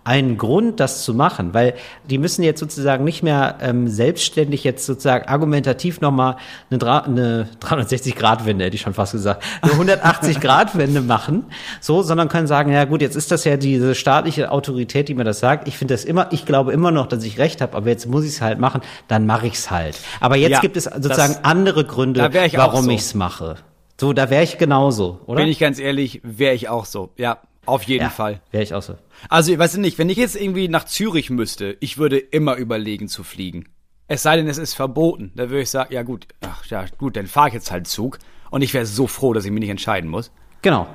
[0.09, 1.75] einen Grund, das zu machen, weil
[2.09, 6.37] die müssen jetzt sozusagen nicht mehr ähm, selbstständig jetzt sozusagen argumentativ nochmal
[6.71, 11.45] eine, Dra eine 360-Grad-Wende, hätte ich schon fast gesagt, eine 180-Grad-Wende machen,
[11.81, 15.25] so, sondern können sagen, ja gut, jetzt ist das ja diese staatliche Autorität, die mir
[15.25, 15.69] das sagt.
[15.69, 18.25] Ich finde das immer, ich glaube immer noch, dass ich recht habe, aber jetzt muss
[18.25, 19.99] ich es halt machen, dann mache ich es halt.
[20.21, 22.91] Aber jetzt Ja, gibt es sozusagen das- andere Gründe, ich warum so.
[22.91, 23.57] ich es mache.
[24.01, 25.41] So, da wäre ich genauso, oder?
[25.41, 27.11] Bin ich ganz ehrlich, wäre ich auch so.
[27.17, 27.39] Ja,
[27.69, 28.41] auf jeden ja, Fall.
[28.51, 28.97] Wäre ich auch so.
[29.29, 33.09] Also, ich weiß nicht, wenn ich jetzt irgendwie nach Zürich müsste, ich würde immer überlegen
[33.09, 33.69] zu fliegen.
[34.07, 35.33] Es sei denn, es ist verboten.
[35.35, 38.19] Da würde ich sagen, ja gut, ach ja gut, dann fahre ich jetzt halt Zug.
[38.51, 40.31] Und ich wäre so froh, dass ich mich nicht entscheiden muss.
[40.63, 40.89] Genau.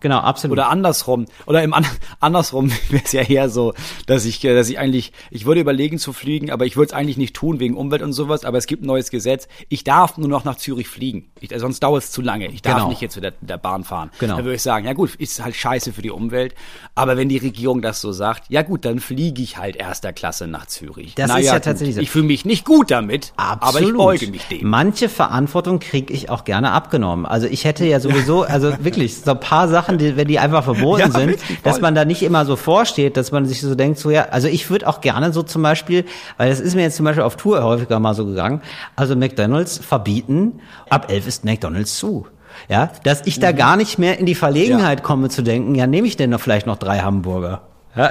[0.00, 0.58] Genau, absolut.
[0.58, 1.26] Oder andersrum.
[1.46, 1.86] Oder im An
[2.20, 3.74] andersrum wäre es ja eher so,
[4.06, 6.92] dass ich, äh, dass ich eigentlich, ich würde überlegen zu fliegen, aber ich würde es
[6.92, 8.44] eigentlich nicht tun wegen Umwelt und sowas.
[8.44, 9.48] Aber es gibt ein neues Gesetz.
[9.68, 11.30] Ich darf nur noch nach Zürich fliegen.
[11.40, 12.48] Ich, sonst dauert es zu lange.
[12.48, 12.88] Ich darf Genau.
[12.88, 14.10] nicht jetzt mit der, der Bahn fahren.
[14.18, 14.36] Genau.
[14.36, 16.54] Dann würde ich sagen, ja gut, ist halt scheiße für die Umwelt.
[16.94, 20.46] Aber wenn die Regierung das so sagt, ja gut, dann fliege ich halt erster Klasse
[20.46, 21.14] nach Zürich.
[21.14, 22.00] Das ist ja tatsächlich so.
[22.00, 24.68] Ich fühle mich nicht gut damit, aber ich beuge mich dem.
[24.68, 27.26] Manche Verantwortung kriege ich auch gerne abgenommen.
[27.26, 30.64] Also ich hätte ja sowieso, also wirklich, so ein paar Sachen, die, wenn die einfach
[30.64, 33.74] verboten Ja, sind, wirklich, dass man da nicht immer so vorsteht, dass man sich so
[33.74, 36.04] denkt, so ja, also ich würde auch gerne so zum Beispiel,
[36.36, 38.60] weil das ist mir jetzt zum Beispiel auf Tour häufiger mal so gegangen,
[38.96, 42.26] also McDonalds verbieten, ab elf ist McDonalds zu.
[42.68, 43.40] Ja, dass ich Mhm.
[43.42, 46.40] da gar nicht mehr in die Verlegenheit komme zu denken, ja, nehme ich denn noch
[46.40, 47.62] vielleicht noch drei Hamburger?
[47.96, 48.10] Ja,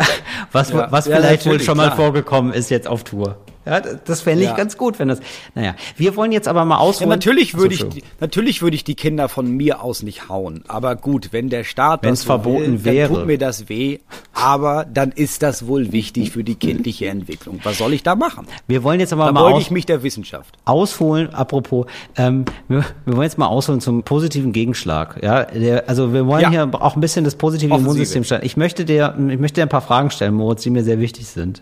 [0.51, 0.87] was Ja.
[0.91, 1.95] was Ja, vielleicht wohl schon mal klar.
[1.97, 3.35] vorgekommen ist jetzt auf Tour.
[3.69, 4.55] Ja, das fände ich Ja.
[4.55, 5.19] ganz gut, wenn das.
[5.55, 7.09] Naja, wir wollen jetzt aber mal Ja, ausholen.
[7.09, 10.63] natürlich würde so, ich, die- natürlich würde ich die Kinder von mir aus nicht hauen.
[10.67, 13.13] Aber gut, wenn der Staat Wenn's das so verboten will, wäre.
[13.13, 13.99] tut mir das weh.
[14.33, 17.59] Aber dann ist das wohl wichtig für die kindliche Entwicklung.
[17.63, 18.47] Was soll ich da machen?
[18.67, 20.55] Wir wollen jetzt aber Da mal aus, ich mich der Wissenschaft.
[20.65, 21.85] ausholen, apropos,
[22.17, 25.21] ähm, wir, wir wollen jetzt mal ausholen zum positiven Gegenschlag.
[25.21, 26.49] Ja, der, also wir wollen Ja.
[26.49, 27.89] hier auch ein bisschen das positive Offensive.
[27.91, 28.41] Immunsystem stellen.
[28.45, 31.27] Ich möchte dir, ich möchte dir ein paar Fragen stellen, Moritz, die mir sehr wichtig
[31.27, 31.61] sind.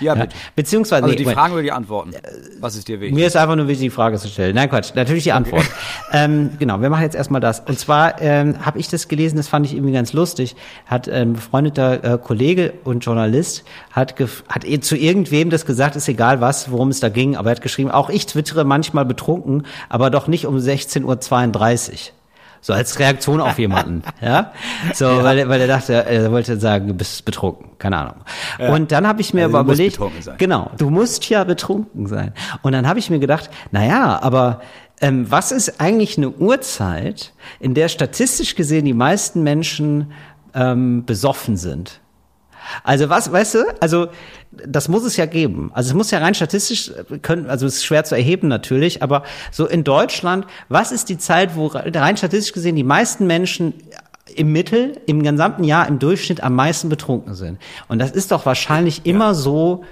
[0.00, 0.36] Ja, Ja, bitte.
[0.54, 1.38] beziehungsweise, Also nee, die Moment.
[1.38, 2.12] Fragen oder die Antworten?
[2.60, 3.14] Was ist dir wichtig?
[3.14, 4.54] Mir ist einfach nur wichtig, die Frage zu stellen.
[4.54, 5.64] Nein, Quatsch, natürlich die Antwort.
[6.12, 7.60] ähm, genau, wir machen jetzt erstmal das.
[7.60, 10.56] Und zwar ähm, habe ich das gelesen, das fand ich irgendwie ganz lustig.
[10.86, 14.14] Hat ein befreundeter äh, Kollege und Journalist hat,
[14.48, 17.56] hat eh zu irgendwem das gesagt, ist egal was, worum es da ging, aber er
[17.56, 21.98] hat geschrieben, auch ich twittere manchmal betrunken, aber doch nicht um 16.32 Uhr.
[22.66, 24.50] So als Reaktion auf jemanden, ja.
[24.92, 28.16] So, weil, er- weil er dachte, er wollte sagen, du bist betrunken, keine Ahnung.
[28.58, 30.34] Und dann habe ich mir Also aber du musst überlegt, betrunken sein.
[30.38, 32.32] genau, du musst ja betrunken sein.
[32.62, 34.62] Und dann habe ich mir gedacht, na ja, aber
[35.00, 40.10] ähm, was ist eigentlich eine Uhrzeit, in der statistisch gesehen die meisten Menschen
[40.52, 42.00] ähm, besoffen sind?
[42.84, 44.08] Also was, weißt du, also
[44.50, 45.70] das muss es ja geben.
[45.74, 49.02] Also es muss ja rein statistisch äh, können, also es ist schwer zu erheben natürlich,
[49.02, 53.74] aber so in Deutschland, was ist die Zeit, wo rein statistisch gesehen die meisten Menschen
[54.34, 57.58] im Mittel, im gesamten Jahr im Durchschnitt am meisten betrunken sind?
[57.88, 59.84] Und das ist doch wahrscheinlich immer so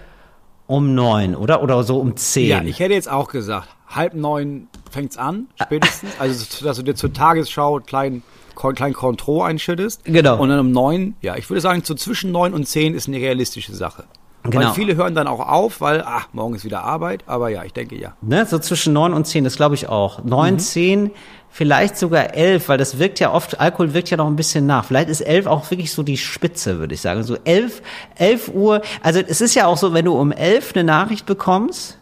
[0.66, 1.62] um neun, oder?
[1.62, 2.48] Oder so um zehn.
[2.48, 6.10] Ja, ich hätte jetzt auch gesagt, halb neun fängt's an, spätestens.
[6.18, 8.22] Also, dass du dir zur Tagesschau klein,
[8.54, 10.04] klein Kontro einschüttest.
[10.04, 10.38] Genau.
[10.38, 13.18] Und dann um neun, ja, ich würde sagen, so zwischen neun und zehn ist eine
[13.18, 14.04] realistische Sache.
[14.44, 14.66] Genau.
[14.66, 17.24] Weil viele hören dann auch auf, weil, ach, morgen ist wieder Arbeit.
[17.26, 18.12] Aber ja, ich denke ja.
[18.20, 20.22] Ne, so zwischen neun und zehn, das glaube ich auch.
[20.22, 21.10] Neun, zehn,
[21.48, 24.84] vielleicht sogar elf, weil das wirkt ja oft, Alkohol wirkt ja noch ein bisschen nach.
[24.84, 27.22] Vielleicht ist elf auch wirklich so die Spitze, würde ich sagen.
[27.22, 27.80] So elf,
[28.16, 28.82] elf Uhr.
[29.02, 31.98] Also es ist ja auch so, wenn du um elf eine Nachricht bekommst,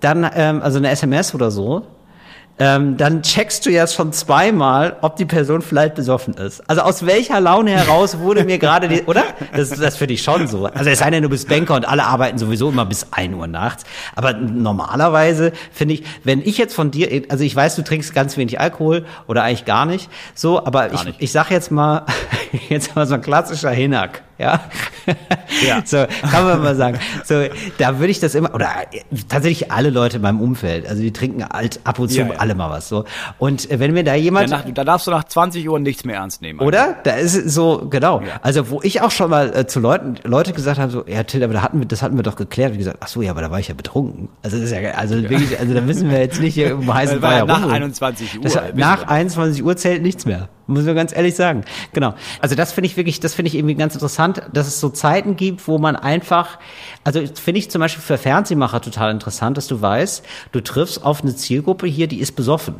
[0.00, 1.86] dann, ähm, also eine SMS oder so,
[2.62, 6.62] ähm, dann checkst du ja schon zweimal, ob die Person vielleicht besoffen ist.
[6.70, 9.24] Also aus welcher Laune heraus wurde mir gerade die, oder?
[9.52, 10.66] Das, das finde ich schon so.
[10.66, 13.48] Also es sei denn, du bist Banker und alle arbeiten sowieso immer bis ein Uhr
[13.48, 13.82] nachts.
[14.14, 18.36] Aber normalerweise finde ich, wenn ich jetzt von dir, also ich weiß, du trinkst ganz
[18.36, 21.16] wenig Alkohol oder eigentlich gar nicht, so, aber ich, nicht.
[21.20, 22.06] ich sag jetzt mal,
[22.68, 24.60] jetzt mal so ein klassischer Hinak, ja?
[25.66, 25.82] Ja.
[25.84, 26.98] So, kann man mal sagen.
[27.24, 27.44] So,
[27.78, 28.68] da würde ich das immer, oder
[29.28, 32.34] tatsächlich alle Leute in meinem Umfeld, also die trinken alt, ab und zu Ja, ja.
[32.38, 33.04] alle mal was, so.
[33.38, 36.16] Und äh, wenn mir da jemand, Danach, da darfst du nach 20 Uhr nichts mehr
[36.16, 36.60] ernst nehmen.
[36.60, 36.96] oder?
[37.04, 38.20] Da ist es so, genau.
[38.20, 38.40] Ja.
[38.42, 41.44] Also, wo ich auch schon mal äh, zu Leuten, Leute gesagt habe, so, ja, Till,
[41.44, 42.72] aber da hatten wir, das hatten wir doch geklärt.
[42.72, 44.28] Wie gesagt, ach so, ja, aber da war ich ja betrunken.
[44.42, 47.20] Also, das ist ja, also wirklich, also da müssen wir jetzt nicht hier um heißen
[47.20, 47.82] Das war ja Feuer nach rumreden.
[47.84, 49.10] 21 Uhr, Das, nach wir.
[49.10, 50.48] 21 Uhr zählt nichts mehr.
[50.72, 51.64] Muss man ganz ehrlich sagen.
[51.92, 52.14] Genau.
[52.40, 55.36] Also das finde ich wirklich, das finde ich irgendwie ganz interessant, dass es so Zeiten
[55.36, 56.58] gibt, wo man einfach,
[57.04, 61.22] also finde ich zum Beispiel für Fernsehmacher total interessant, dass du weißt, du triffst auf
[61.22, 62.76] eine Zielgruppe hier, die ist besoffen.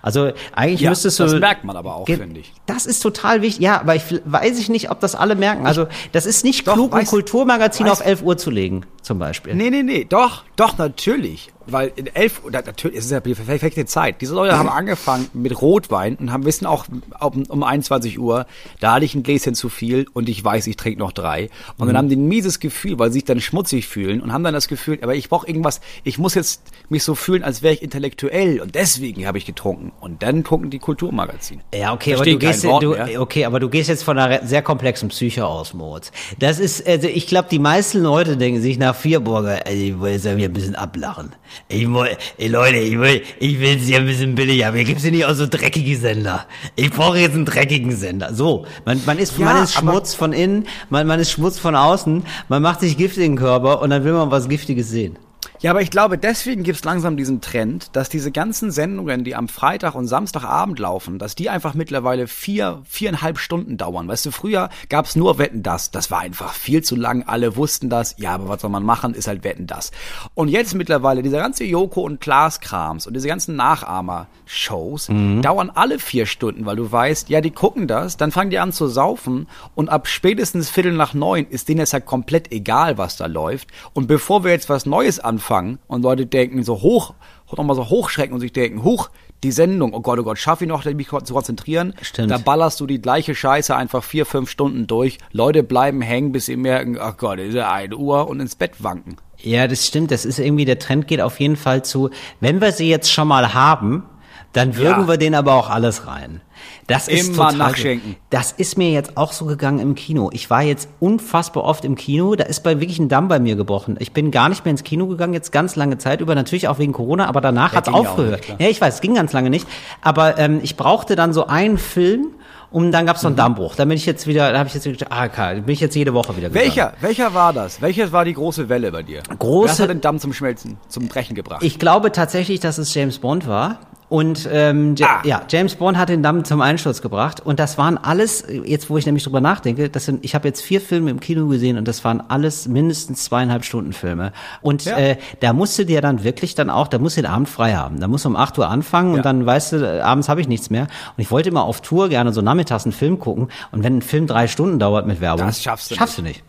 [0.00, 1.24] Also eigentlich Ja, müsstest du.
[1.24, 2.50] das merkt man aber auch, finde ich.
[2.64, 3.60] Das ist total wichtig.
[3.62, 5.66] Ja, aber ich weiß ich nicht, ob das alle merken.
[5.66, 8.86] Also das ist nicht Doch, klug, ein weiß- Kulturmagazin weiß- auf 11 Uhr zu legen,
[9.02, 9.54] zum Beispiel.
[9.54, 11.50] Nee, nee, nee, doch, doch, natürlich.
[11.66, 14.20] Weil in elf, natürlich, es ist ja die perfekte Zeit.
[14.20, 16.86] Diese Leute haben angefangen mit Rotwein und haben wissen auch
[17.20, 18.46] um, um 21 Uhr,
[18.80, 21.50] da hatte ich ein Gläschen zu viel und ich weiß, ich trinke noch drei.
[21.78, 24.44] Und dann haben die ein mieses Gefühl, weil sie sich dann schmutzig fühlen und haben
[24.44, 27.74] dann das Gefühl, aber ich brauche irgendwas, ich muss jetzt mich so fühlen, als wäre
[27.74, 29.92] ich intellektuell und deswegen habe ich getrunken.
[30.00, 31.62] Und dann gucken die Kulturmagazine.
[31.74, 33.20] Ja, okay, aber du gehst, Wort du, mehr.
[33.20, 36.12] okay, aber du gehst jetzt von einer sehr komplexen Psyche aus, Moritz.
[36.38, 40.00] Das ist, also ich glaube, die meisten Leute denken sich nach vier Burger, ey, ich
[40.00, 41.32] will jetzt wieder ein bisschen ablachen.
[41.68, 44.86] Ich will, ey Leute, ich will, ich will es ja ein bisschen billiger, aber hier
[44.86, 46.46] gibt's ja nicht auch so dreckige Sender.
[46.74, 48.34] Ich brauche jetzt einen dreckigen Sender.
[48.34, 51.74] So, man, man ist, Ja, man ist Schmutz von innen, man, man ist Schmutz von
[51.76, 55.18] außen, man macht sich Gift in den Körper und dann will man was Giftiges sehen.
[55.62, 59.48] Ja, aber ich glaube, deswegen gibt's langsam diesen Trend, dass diese ganzen Sendungen, die am
[59.48, 64.06] Freitag und Samstagabend laufen, dass die einfach mittlerweile vier, viereinhalb Stunden dauern.
[64.06, 65.90] Weißt du, früher gab's nur Wetten das.
[65.90, 67.22] Das war einfach viel zu lang.
[67.26, 68.16] Alle wussten das.
[68.18, 69.14] Ja, aber was soll man machen?
[69.14, 69.92] Ist halt Wetten das.
[70.34, 75.06] Und jetzt mittlerweile dieser ganze Joko und Klaas Krams und diese ganzen Nachahmer-Shows
[75.40, 78.72] dauern alle vier Stunden, weil du weißt, ja, die gucken das, dann fangen die an
[78.72, 83.16] zu saufen und ab spätestens Viertel nach neun ist denen jetzt halt komplett egal, was
[83.16, 83.68] da läuft.
[83.94, 85.45] Und bevor wir jetzt was Neues anfangen
[85.86, 87.14] und Leute denken so hoch,
[87.56, 89.08] nochmal so hochschrecken und sich denken, huch,
[89.42, 91.94] die Sendung, oh Gott, oh Gott, schaffe ich noch, mich zu konzentrieren?
[92.00, 92.30] Stimmt.
[92.30, 95.18] Da ballerst du die gleiche Scheiße einfach vier, fünf Stunden durch.
[95.32, 98.82] Leute bleiben hängen, bis sie merken, ach Gott, ist ja ein Uhr und ins Bett
[98.82, 99.16] wanken.
[99.38, 100.10] Ja, das stimmt.
[100.10, 103.28] Das ist irgendwie, der Trend geht auf jeden Fall zu, wenn wir sie jetzt schon
[103.28, 104.04] mal haben,
[104.52, 105.08] dann würgen Ja.
[105.08, 106.40] wir den aber auch alles rein.
[106.86, 108.16] Das ist Immer total nachschenken.
[108.30, 110.30] Das ist mir jetzt auch so gegangen im Kino.
[110.32, 112.34] Ich war jetzt unfassbar oft im Kino.
[112.36, 113.96] Da ist bei wirklich ein Damm bei mir gebrochen.
[113.98, 116.34] Ich bin gar nicht mehr ins Kino gegangen, jetzt ganz lange Zeit über.
[116.34, 118.32] Natürlich auch wegen Corona, aber danach ja auch aufgehört.
[118.36, 118.56] nicht, klar.
[118.60, 119.66] Ja, ich weiß, es ging ganz lange nicht.
[120.02, 122.28] Aber ähm, ich brauchte dann so einen Film
[122.70, 123.38] und dann gab's so einen Mhm.
[123.38, 123.74] Dammbruch.
[123.76, 125.94] Da bin ich jetzt wieder, da habe ich jetzt gedacht, ah, okay, bin ich jetzt
[125.94, 126.66] jede Woche wieder gegangen.
[126.66, 126.92] Welcher?
[127.00, 127.80] Welcher war das?
[127.80, 129.22] Welches war die große Welle bei dir?
[129.38, 131.62] Große- Was hat den Damm zum Schmelzen, zum Brechen gebracht?
[131.62, 133.78] Ich glaube tatsächlich, dass es James Bond war.
[134.08, 135.20] Und ähm, Ja- Ah.
[135.24, 137.40] ja, James Bond hat den Damm zum Einsturz gebracht.
[137.44, 140.60] Und das waren alles, jetzt wo ich nämlich drüber nachdenke, das sind, ich habe jetzt
[140.62, 144.32] vier Filme im Kino gesehen und das waren alles mindestens zweieinhalb Stunden Filme.
[144.62, 144.96] Und Ja.
[144.96, 147.74] äh, da musst du dir dann wirklich dann auch, da musst du den Abend frei
[147.74, 147.98] haben.
[147.98, 149.16] Da musst du um 8 Uhr anfangen Ja.
[149.16, 150.82] und dann weißt du, abends habe ich nichts mehr.
[150.82, 150.88] Und
[151.22, 153.48] ich wollte immer auf Tour gerne so nachmittags einen Film gucken.
[153.72, 156.42] Und wenn ein Film drei Stunden dauert mit Werbung, Das schaffst du schaffst du nicht.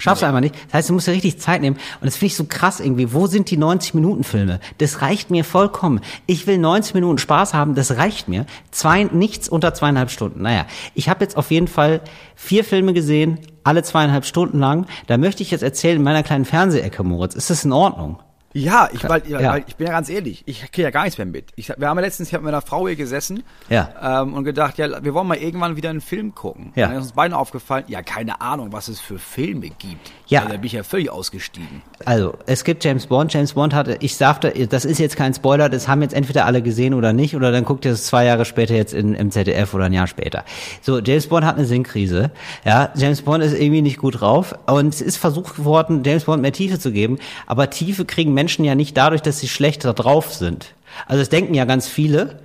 [0.00, 0.54] Schaffst du einfach nicht.
[0.66, 1.76] Das heißt, du musst dir richtig Zeit nehmen.
[1.76, 3.12] Und das finde ich so krass irgendwie.
[3.12, 4.60] Wo sind die 90-Minuten-Filme?
[4.78, 6.00] Das reicht mir vollkommen.
[6.26, 8.46] Ich will 90 Minuten Spaß haben, das reicht mir.
[8.70, 10.42] Zwei, nichts unter zweieinhalb Stunden.
[10.42, 12.00] Naja, ich habe jetzt auf jeden Fall
[12.34, 14.86] vier Filme gesehen, alle zweieinhalb Stunden lang.
[15.06, 17.34] Da möchte ich jetzt erzählen in meiner kleinen Fernsehecke, Moritz.
[17.34, 18.18] Ist das in Ordnung?
[18.52, 19.52] Ja, ich, weil, Ja.
[19.52, 21.50] weil ich bin ja ganz ehrlich, ich kriege ja gar nichts mehr mit.
[21.54, 24.22] Ich, wir haben ja letztens, ich habe mit einer Frau hier gesessen Ja.
[24.22, 26.72] ähm, und gedacht, ja, wir wollen mal irgendwann wieder einen Film gucken.
[26.74, 26.86] Ja.
[26.86, 30.10] Und dann ist uns beiden aufgefallen, ja, keine Ahnung, was es für Filme gibt.
[30.26, 30.40] Ja.
[30.40, 31.82] Also, da bin ich ja völlig ausgestiegen.
[32.04, 33.32] Also, es gibt James Bond.
[33.32, 36.60] James Bond hatte, ich sagte, das ist jetzt kein Spoiler, das haben jetzt entweder alle
[36.62, 39.74] gesehen oder nicht, oder dann guckt ihr es zwei Jahre später jetzt in, im ZDF
[39.74, 40.44] oder ein Jahr später.
[40.82, 42.32] So, James Bond hat eine Sinnkrise.
[42.64, 46.42] Ja, James Bond ist irgendwie nicht gut drauf und es ist versucht worden, James Bond
[46.42, 50.32] mehr Tiefe zu geben, aber Tiefe kriegen Menschen ja nicht dadurch, dass sie schlechter drauf
[50.34, 50.74] sind.
[51.06, 52.40] Also, das denken ja ganz viele.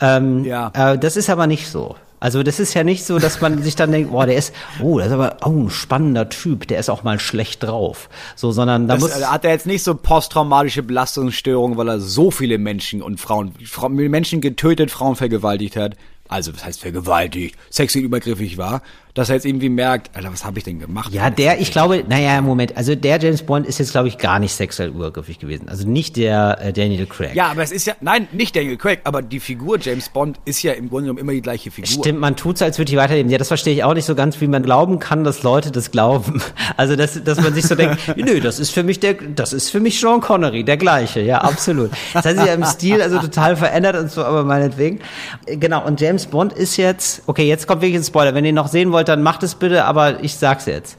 [0.00, 0.70] Ähm, Ja.
[0.74, 1.96] äh, das ist aber nicht so.
[2.20, 4.98] Also das ist ja nicht so, dass man sich dann denkt, boah, der ist, oh,
[4.98, 8.08] das ist aber oh, ein spannender Typ, der ist auch mal schlecht drauf.
[8.34, 12.00] So, sondern da Das, muss äh, hat er jetzt nicht so posttraumatische Belastungsstörungen, weil er
[12.00, 15.94] so viele Menschen und Frauen, Frauen Menschen getötet, Frauen vergewaltigt hat.
[16.28, 17.56] Also, was heißt vergewaltigt?
[17.70, 18.82] Sexuell übergriffig war,
[19.18, 21.12] dass er jetzt irgendwie merkt, Alter, was habe ich denn gemacht?
[21.12, 24.38] Ja, der, ich glaube, naja, Moment, also der James Bond ist jetzt, glaube ich, gar
[24.38, 25.68] nicht sexuell übergriffig gewesen.
[25.68, 27.34] Also nicht der äh, Daniel Craig.
[27.34, 30.62] Ja, aber es ist ja, nein, nicht Daniel Craig, aber die Figur James Bond ist
[30.62, 31.90] ja im Grunde genommen immer die gleiche Figur.
[31.90, 33.30] Stimmt, man tut's, als würde ich weiterleben.
[33.30, 35.90] Ja, das verstehe ich auch nicht so ganz, wie man glauben kann, dass Leute das
[35.90, 36.40] glauben.
[36.76, 39.70] Also, dass, dass man sich so denkt, nö, das ist für mich der, das ist
[39.70, 41.90] für mich Sean Connery, der gleiche, ja, absolut.
[42.12, 45.00] Das hat sich ja im Stil also total verändert und so, aber meinetwegen.
[45.46, 48.34] Genau, und James Bond ist jetzt, okay, jetzt kommt wirklich ein Spoiler.
[48.34, 50.98] Wenn ihr noch sehen wollt, dann macht es bitte, aber ich sag's jetzt.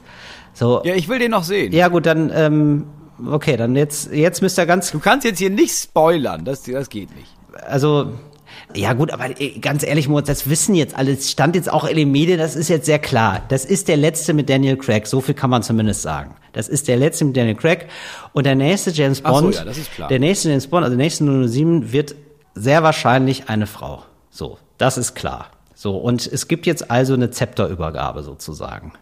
[0.52, 1.72] So, Ja, ich will den noch sehen.
[1.72, 2.86] ja gut, dann, ähm,
[3.30, 6.88] okay, dann jetzt, jetzt müsst ihr ganz Du kannst jetzt hier nicht spoilern, das, das
[6.88, 7.28] geht nicht.
[7.66, 8.12] also
[8.74, 11.12] ja gut, aber äh, ganz ehrlich, Moritz, das wissen jetzt alle.
[11.12, 13.42] Es stand jetzt auch in den Medien, das ist jetzt sehr klar.
[13.48, 16.34] Das ist der letzte mit Daniel Craig, so viel kann man zumindest sagen.
[16.52, 17.86] Das ist der letzte mit Daniel Craig
[18.32, 20.08] und der nächste James Ach so, Bond, ja, das ist klar.
[20.08, 22.14] der nächste James Bond, also der nächste 007 wird
[22.54, 24.02] sehr wahrscheinlich eine Frau.
[24.30, 25.50] So, das ist klar.
[25.80, 28.92] So und es gibt jetzt also eine Zepterübergabe sozusagen.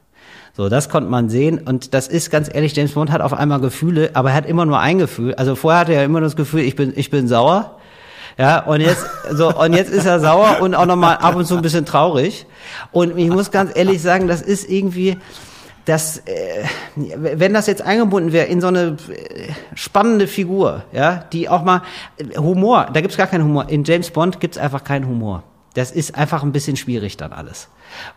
[0.56, 3.58] So, das konnte man sehen und das ist ganz ehrlich, James Bond hat auf einmal
[3.58, 5.34] Gefühle, aber er hat immer nur ein Gefühl.
[5.34, 7.78] Also vorher hatte er immer das Gefühl, ich bin ich bin sauer.
[8.38, 11.56] Ja, und jetzt, so, und jetzt ist er sauer und auch nochmal ab und zu
[11.56, 12.46] ein bisschen traurig.
[12.92, 15.18] Und ich muss ganz ehrlich sagen, das ist irgendwie,
[15.84, 16.62] das, äh,
[16.94, 21.82] wenn das jetzt eingebunden wäre in so eine äh, spannende Figur, ja, die auch mal,
[22.18, 23.68] äh, Humor, da gibt's gar keinen Humor.
[23.68, 25.42] In James Bond gibt's einfach keinen Humor.
[25.78, 27.68] Das ist einfach ein bisschen schwierig dann alles.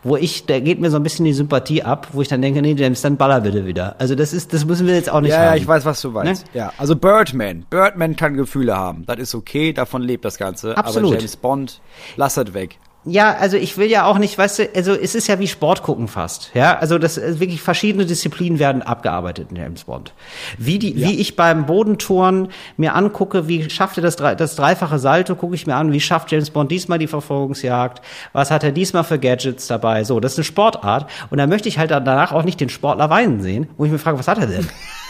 [0.02, 2.60] Wo ich, da geht mir so ein bisschen die Sympathie ab, wo ich dann denke,
[2.60, 3.96] nee, James, dann baller bitte wieder.
[4.00, 5.46] Also das ist, das müssen wir jetzt auch nicht Ja, haben.
[5.46, 6.46] ja, ich weiß, was du meinst.
[6.56, 6.60] Ne?
[6.60, 7.68] Ja, also Birdman.
[7.70, 9.06] Birdman kann Gefühle haben.
[9.06, 10.76] Das ist okay, davon lebt das Ganze.
[10.76, 11.12] Absolut.
[11.12, 11.82] Aber James Bond,
[12.16, 12.80] lass das weg.
[13.04, 15.82] Ja, also ich will ja auch nicht, weißt du, also es ist ja wie Sport
[15.82, 16.52] gucken fast.
[16.54, 20.14] Ja, also das äh, wirklich verschiedene Disziplinen werden abgearbeitet in James Bond.
[20.60, 25.36] Wie die, wie ich beim Bodentouren mir angucke, wie schafft er das, das dreifache Salto,
[25.36, 29.04] gucke ich mir an, wie schafft James Bond diesmal die Verfolgungsjagd, was hat er diesmal
[29.04, 32.44] für Gadgets dabei, so, das ist eine Sportart und da möchte ich halt danach auch
[32.44, 34.68] nicht den Sportler weinen sehen, wo ich mir frage, was hat er denn?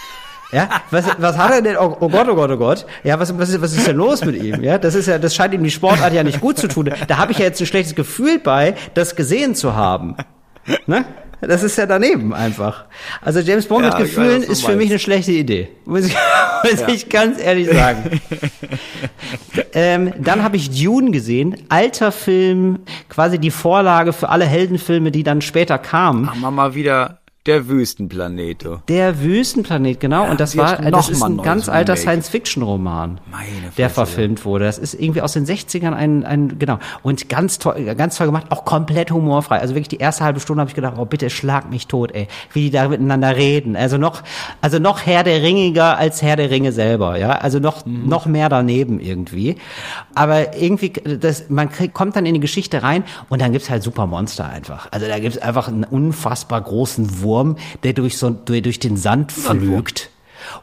[0.51, 1.77] Ja, was, was hat er denn?
[1.77, 2.85] Oh, oh Gott, oh Gott, oh Gott.
[3.03, 4.61] Ja, was, was, ist, was ist denn los mit ihm?
[4.63, 6.89] Ja, das ist ja, das scheint ihm die Sportart ja nicht gut zu tun.
[7.07, 10.15] Da habe ich ja jetzt ein schlechtes Gefühl bei, das gesehen zu haben.
[10.87, 11.05] Ne?
[11.41, 12.85] Das ist ja daneben einfach.
[13.21, 14.91] Also James Bond Ja, mit weiß, Gefühlen du ist für mich meinst.
[14.91, 15.69] eine schlechte Idee.
[15.85, 16.13] Muss ich,
[16.63, 18.21] muss ich ganz ehrlich sagen.
[19.73, 21.55] ähm, dann habe ich Dune gesehen.
[21.69, 22.79] Alter Film,
[23.09, 26.29] quasi die Vorlage für alle Heldenfilme, die dann später kamen.
[26.29, 28.63] Haben wir mal wieder Der Wüstenplanet.
[28.87, 30.29] Der Wüstenplanet, genau.
[30.29, 31.95] und das war, noch das ist ein ganz alter.
[31.95, 33.19] Science-Fiction-Roman,
[33.79, 34.65] der verfilmt wurde.
[34.65, 36.77] Das ist irgendwie aus den 60ern ein, ein, genau.
[37.01, 39.57] Und ganz toll, ganz toll gemacht, auch komplett humorfrei.
[39.59, 42.27] Also wirklich die erste halbe Stunde habe ich gedacht, oh bitte schlag mich tot, ey.
[42.53, 43.75] Wie die da miteinander reden.
[43.75, 44.21] Also noch,
[44.61, 47.31] also noch Herr der Ringiger als Herr der Ringe selber, ja.
[47.31, 48.07] Also noch, Mhm.
[48.07, 49.55] noch mehr daneben irgendwie.
[50.13, 53.81] Aber irgendwie, das, man kriegt, kommt dann in die Geschichte rein und dann gibt's halt
[53.81, 54.89] super Monster einfach.
[54.91, 57.30] Also da gibt's einfach einen unfassbar großen Wurm,
[57.83, 60.09] der durch so, durch, durch den Sand flügt.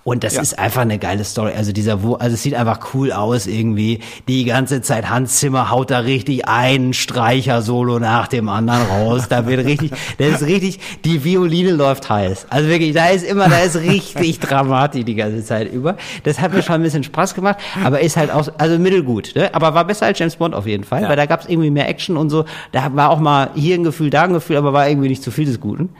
[0.04, 0.42] Und das Ja.
[0.42, 1.52] ist einfach eine geile Story.
[1.56, 4.00] Also dieser, Wur- also es sieht einfach cool aus irgendwie.
[4.28, 9.28] Die ganze Zeit Hans Zimmer haut da richtig ein Streicher-Solo nach dem anderen raus.
[9.28, 12.46] Da wird richtig, das ist richtig, die Violine läuft heiß.
[12.50, 15.96] Also wirklich, da ist immer, da ist richtig Dramatik die ganze Zeit über.
[16.24, 19.54] Das hat mir schon ein bisschen Spaß gemacht, aber ist halt auch, also mittelgut, ne?
[19.54, 21.08] Aber war besser als James Bond auf jeden Fall, Ja.
[21.08, 22.44] weil da gab es irgendwie mehr Action und so.
[22.72, 25.30] Da war auch mal hier ein Gefühl, da ein Gefühl, aber war irgendwie nicht zu
[25.30, 25.90] viel des Guten.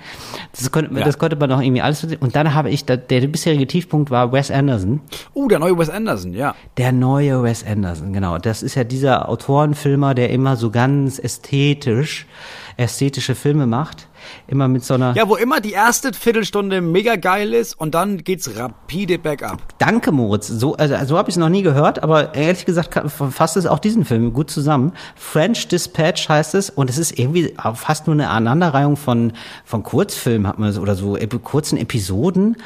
[0.57, 1.05] Das konnte, Ja.
[1.05, 2.07] das konnte man noch irgendwie alles.
[2.21, 5.01] Und dann habe ich, der, der bisherige Tiefpunkt war Wes Anderson.
[5.35, 6.57] Uh, der neue Wes Anderson, ja.
[6.79, 8.39] Der neue Wes Anderson, genau.
[8.39, 12.27] Das ist ja dieser Autorenfilmer, der immer so ganz ästhetisch,
[12.77, 14.09] ästhetische Filme macht.
[14.47, 18.19] Immer mit so einer, Ja, wo immer die erste Viertelstunde mega geil ist und dann
[18.19, 19.59] geht's rapide bergab.
[19.79, 20.49] Danke, Moritz.
[20.49, 22.99] So, also, so habe ich es noch nie gehört, aber ehrlich gesagt
[23.31, 24.93] fasst es auch diesen Film gut zusammen.
[25.17, 29.33] French Dispatch heißt es und es ist irgendwie fast nur eine Aneinanderreihung von,
[29.65, 32.57] von Kurzfilmen hat man so, oder so kurzen Episoden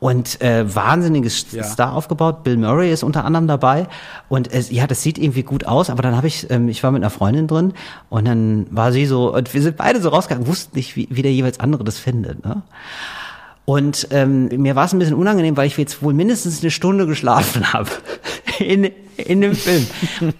[0.00, 1.64] und äh, wahnsinniges Ja.
[1.64, 2.44] Star aufgebaut.
[2.44, 3.86] Bill Murray ist unter anderem dabei
[4.28, 6.90] und es, ja, das sieht irgendwie gut aus, aber dann habe ich, ähm, ich war
[6.90, 7.74] mit einer Freundin drin
[8.10, 11.22] und dann war sie so, und wir sind beide so rausgegangen, wussten nicht, wie, wie
[11.22, 12.44] der jeweils andere das findet.
[12.44, 12.62] Ne?
[13.64, 17.06] Und ähm, mir war es ein bisschen unangenehm, weil ich jetzt wohl mindestens eine Stunde
[17.06, 17.90] geschlafen habe
[18.58, 19.86] in, in dem Film.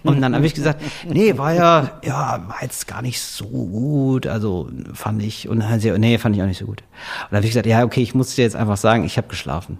[0.03, 4.27] Und dann habe ich gesagt, nee, war ja, ja, war jetzt gar nicht so gut.
[4.27, 6.81] Also fand ich, und dann hat sie, nee, fand ich auch nicht so gut.
[6.81, 9.27] Und dann habe ich gesagt, ja, okay, ich muss dir jetzt einfach sagen, ich habe
[9.29, 9.79] geschlafen.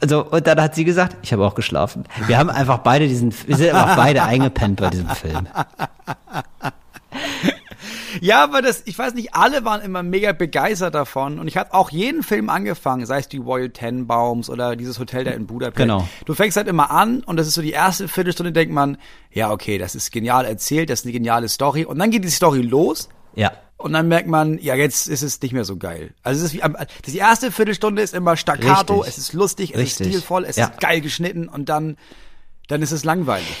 [0.00, 2.04] Also, und dann hat sie gesagt, ich habe auch geschlafen.
[2.26, 5.48] Wir haben einfach beide diesen, wir sind einfach beide eingepennt bei diesem Film.
[8.20, 11.74] Ja, aber das, ich weiß nicht, alle waren immer mega begeistert davon und ich habe
[11.74, 15.76] auch jeden Film angefangen, sei es die Royal Tenenbaums oder dieses Hotel da in Budapest.
[15.76, 16.08] Genau.
[16.24, 18.98] Du fängst halt immer an und das ist so die erste Viertelstunde, denkt man,
[19.30, 22.28] ja, okay, das ist genial erzählt, das ist eine geniale Story und dann geht die
[22.30, 23.52] Story los Ja.
[23.76, 26.14] und dann merkt man, ja, jetzt ist es nicht mehr so geil.
[26.22, 29.12] Also es ist wie, das die erste Viertelstunde ist immer staccato, Richtig.
[29.12, 30.06] es ist lustig, es Richtig.
[30.06, 30.66] ist stilvoll, es Ja.
[30.68, 31.96] ist geil geschnitten und dann,
[32.68, 33.54] dann ist es langweilig.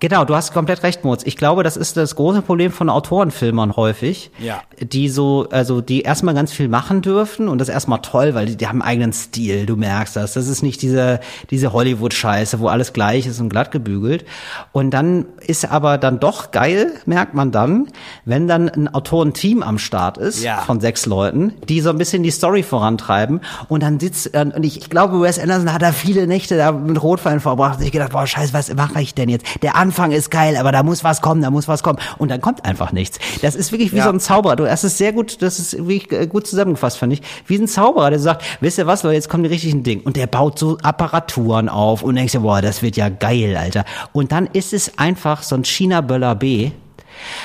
[0.00, 1.22] Genau, du hast komplett recht, Moritz.
[1.26, 4.30] Ich glaube, das ist das große Problem von Autorenfilmern häufig.
[4.38, 4.62] Ja.
[4.80, 8.46] Die so, also die erstmal ganz viel machen dürfen und das ist erstmal toll, weil
[8.46, 10.32] die, die haben einen eigenen Stil, du merkst das.
[10.32, 11.20] Das ist nicht diese,
[11.50, 14.24] diese Hollywood-Scheiße, wo alles gleich ist und glatt gebügelt.
[14.72, 17.88] Und dann ist aber dann doch geil, merkt man dann,
[18.24, 20.58] wenn dann ein Autorenteam am Start ist Ja.
[20.62, 24.78] von sechs Leuten, die so ein bisschen die Story vorantreiben und dann sitzt, und ich,
[24.78, 28.12] ich glaube, Wes Anderson hat da viele Nächte da mit Rotwein verbracht und ich gedacht,
[28.12, 29.44] boah, scheiße, was mache ich denn jetzt?
[29.62, 31.98] Der Anfang ist geil, aber da muss was kommen, da muss was kommen.
[32.18, 33.18] Und dann kommt einfach nichts.
[33.42, 34.04] Das ist wirklich wie Ja.
[34.04, 34.54] so ein Zauberer.
[34.54, 37.22] Du, das ist sehr gut, das ist wirklich äh, gut zusammengefasst, fand ich.
[37.46, 40.02] Wie ein Zauberer, der sagt, wisst ihr was, Leute, jetzt kommen die richtigen Dinge.
[40.02, 43.84] Und der baut so Apparaturen auf und denkst dir, boah, das wird ja geil, Alter.
[44.12, 46.70] Und dann ist es einfach so ein China-Böller B.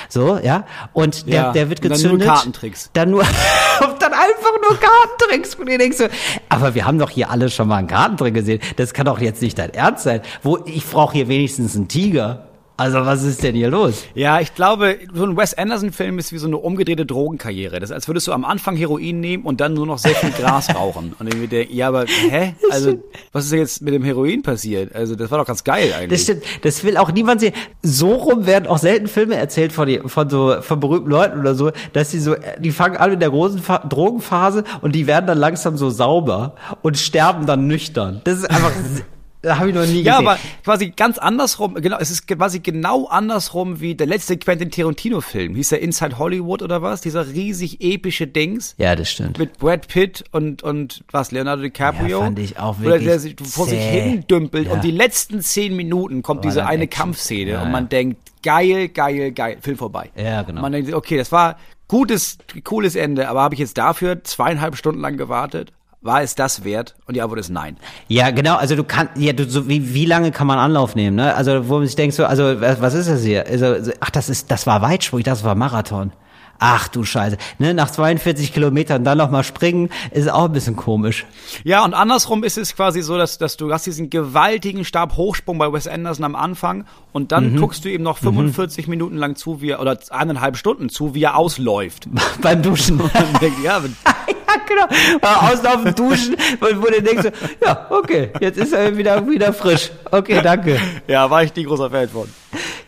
[0.08, 0.64] So, ja.
[0.92, 2.26] Und der, Ja, der wird und dann gezündet.
[2.26, 2.90] nur Kartentricks.
[2.92, 3.22] Dann nur,
[3.98, 5.54] dann einfach nur Kartentricks.
[5.56, 6.06] Und ich denkst so,
[6.48, 8.60] aber wir haben doch hier alle schon mal einen Kartentrick gesehen.
[8.76, 10.20] Das kann doch jetzt nicht dein Ernst sein.
[10.42, 12.45] Wo, ich brauche hier wenigstens einen Tiger.
[12.78, 14.04] Also was ist denn hier los?
[14.14, 17.80] Ja, ich glaube, so ein Wes Anderson-Film ist wie so eine umgedrehte Drogenkarriere.
[17.80, 20.30] Das ist, als würdest du am Anfang Heroin nehmen und dann nur noch sehr viel
[20.30, 21.14] Gras rauchen.
[21.18, 22.54] Und irgendwie der, ja, aber hä?
[22.70, 23.02] Also,
[23.32, 24.94] was ist denn jetzt mit dem Heroin passiert?
[24.94, 26.10] Also, das war doch ganz geil eigentlich.
[26.10, 27.54] Das stimmt, das will auch niemand sehen.
[27.82, 31.54] So rum werden auch selten Filme erzählt von, die, von so von berühmten Leuten oder
[31.54, 35.26] so, dass die so, die fangen an in der großen Fa Drogenphase und die werden
[35.26, 38.20] dann langsam so sauber und sterben dann nüchtern.
[38.24, 38.72] Das ist einfach,
[39.46, 40.28] da habe ich noch nie ja, gesehen.
[40.28, 45.54] aber quasi ganz andersrum, genau, es ist quasi genau andersrum wie der letzte Quentin Tarantino-Film.
[45.54, 47.00] Hieß der Inside Hollywood oder was?
[47.00, 48.74] Dieser riesig epische Dings.
[48.78, 49.38] ja, das stimmt.
[49.38, 52.18] Mit Brad Pitt und, und was, Leonardo DiCaprio?
[52.18, 54.00] Ja, fand ich auch Oder der wirklich sich vor sich zäh.
[54.00, 54.72] hin dümpelt Ja.
[54.74, 57.02] und die letzten zehn Minuten kommt diese dann eine Action.
[57.04, 57.88] Kampfszene Ja, und man ja.
[57.88, 60.10] denkt, geil, geil, geil, Film vorbei.
[60.16, 60.60] Ja, genau.
[60.60, 61.56] Man denkt, okay, das war
[61.88, 65.72] gutes, cooles Ende, aber habe ich jetzt dafür zweieinhalb Stunden lang gewartet?
[66.06, 66.94] War es das wert?
[67.06, 67.76] Und die Antwort ist nein.
[68.08, 71.16] Ja, genau, also du kannst, ja, du, so wie, wie lange kann man Anlauf nehmen,
[71.16, 71.34] ne?
[71.34, 73.46] Also, wo man sich denkt, so, also, was, was ist das hier?
[73.46, 76.12] Also, so, ach, das ist, das war Weitsprung, das war Marathon.
[76.58, 77.36] Ach du Scheiße.
[77.58, 81.26] Ne, nach 42 Kilometern dann noch mal springen, ist auch ein bisschen komisch.
[81.64, 85.70] Ja, und andersrum ist es quasi so, dass, dass du hast diesen gewaltigen Stabhochsprung bei
[85.70, 87.56] Wes Anderson am Anfang und dann Mhm.
[87.60, 91.24] guckst du ihm noch 45 Minuten lang zu, wie er, oder eineinhalb Stunden zu, wie
[91.24, 92.08] er ausläuft.
[92.40, 93.02] Beim Duschen.
[93.02, 93.82] Und man denkt, ja,
[94.66, 94.86] genau.
[95.22, 97.30] Außen auf dem Duschen, wo, wo du denkst, so,
[97.64, 99.90] ja, okay, jetzt ist er wieder, wieder frisch.
[100.10, 100.80] Okay, danke.
[101.06, 102.28] Ja, war ich nie großer Fan von.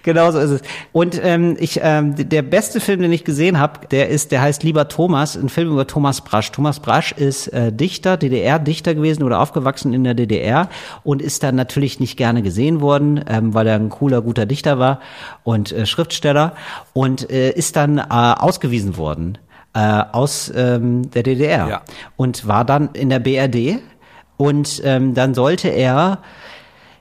[0.02, 0.62] Genau so ist es.
[0.92, 4.62] Und ähm, ich, ähm, der beste Film, den ich gesehen habe, der ist, der heißt
[4.62, 6.50] Lieber Thomas, ein Film über Thomas Brasch.
[6.50, 10.70] Thomas Brasch ist äh, Dichter, DDR-Dichter gewesen oder aufgewachsen in der DDR
[11.04, 14.78] und ist dann natürlich nicht gerne gesehen worden, ähm, weil er ein cooler, guter Dichter
[14.78, 15.00] war
[15.44, 16.54] und äh, Schriftsteller
[16.94, 19.36] und äh, ist dann äh, ausgewiesen worden
[19.78, 21.82] äh, aus ähm, der DDR Ja.
[22.16, 23.78] und war dann in der BRD
[24.36, 26.18] und ähm, dann sollte er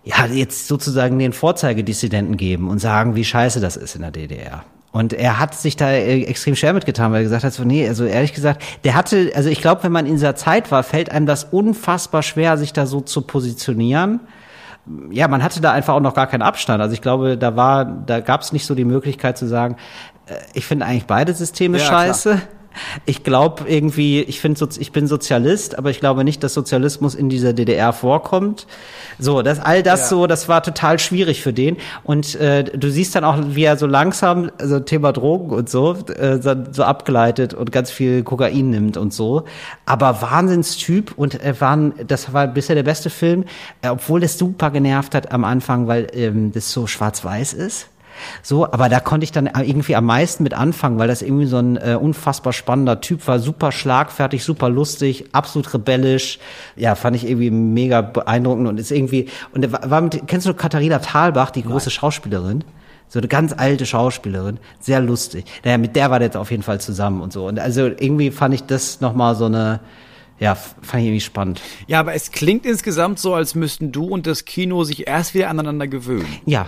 [0.03, 4.63] ja, jetzt sozusagen den Vorzeigedissidenten geben und sagen, wie scheiße das ist in der DDR.
[4.91, 7.87] Und er hat sich da äh, extrem schwer mitgetan, weil er gesagt hat, so, nee,
[7.87, 11.11] also ehrlich gesagt, der hatte, also ich glaube, wenn man in dieser Zeit war, fällt
[11.11, 14.21] einem das unfassbar schwer, sich da so zu positionieren.
[15.11, 16.81] Ja, man hatte da einfach auch noch gar keinen Abstand.
[16.81, 19.75] Also ich glaube, da war, da gab es nicht so die Möglichkeit zu sagen,
[20.27, 22.39] äh, ich finde eigentlich beide Systeme Ja, klar.
[23.05, 27.29] Ich glaube irgendwie, ich finde, ich bin Sozialist, aber ich glaube nicht, dass Sozialismus in
[27.29, 28.67] dieser DDR vorkommt.
[29.19, 30.05] So, das all das Ja.
[30.07, 31.77] so, das war total schwierig für den.
[32.03, 35.95] Und äh, du siehst dann auch, wie er so langsam, also Thema Drogen und so,
[36.17, 39.43] äh, so, abgleitet und ganz viel Kokain nimmt und so.
[39.85, 43.45] Aber Wahnsinnstyp und er waren, das war bisher der beste Film,
[43.81, 47.87] äh, obwohl das super genervt hat am Anfang, weil ähm, das so schwarz-weiß ist.
[48.43, 51.57] So, aber da konnte ich dann irgendwie am meisten mit anfangen, weil das irgendwie so
[51.57, 56.39] ein äh, unfassbar spannender Typ war, super schlagfertig, super lustig, absolut rebellisch.
[56.75, 60.53] Ja, fand ich irgendwie mega beeindruckend und ist irgendwie und war war mit, kennst du
[60.53, 62.63] Katharina Thalbach, die große Schauspielerin?
[63.09, 65.45] So eine ganz alte Schauspielerin, sehr lustig.
[65.63, 67.47] Naja, mit der war der jetzt auf jeden Fall zusammen und so.
[67.47, 69.79] Und also irgendwie fand ich das nochmal so eine,
[70.39, 71.61] ja, fand ich irgendwie spannend.
[71.87, 75.49] Ja, aber es klingt insgesamt so, als müssten du und das Kino sich erst wieder
[75.49, 76.27] aneinander gewöhnen.
[76.45, 76.67] Ja,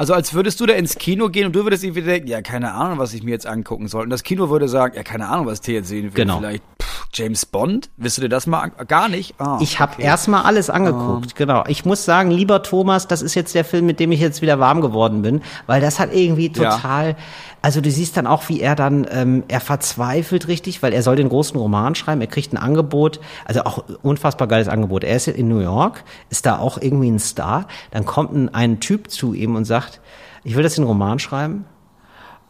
[0.00, 2.72] Also als würdest du da ins Kino gehen und du würdest irgendwie denken, ja, keine
[2.72, 4.04] Ahnung, was ich mir jetzt angucken soll.
[4.04, 6.12] Und das Kino würde sagen, ja, keine Ahnung, was ich jetzt sehen will.
[6.12, 6.38] Genau.
[6.38, 7.90] Vielleicht pff, James Bond?
[7.96, 9.34] Willst du dir das mal Gar nicht?
[9.38, 10.02] Ah, Ich habe okay.
[10.02, 11.64] erstmal alles angeguckt, genau.
[11.66, 14.60] Ich muss sagen, lieber Thomas, das ist jetzt der Film, mit dem ich jetzt wieder
[14.60, 16.76] warm geworden bin, weil das hat irgendwie Ja.
[16.76, 17.16] total,
[17.62, 21.16] also du siehst dann auch, wie er dann, ähm, er verzweifelt richtig, weil er soll
[21.16, 25.02] den großen Roman schreiben, er kriegt ein Angebot, also auch unfassbar geiles Angebot.
[25.02, 28.78] Er ist in New York, ist da auch irgendwie ein Star, dann kommt ein, ein
[28.80, 30.00] Typ zu ihm und sagt,
[30.44, 31.64] ich will das in Roman schreiben,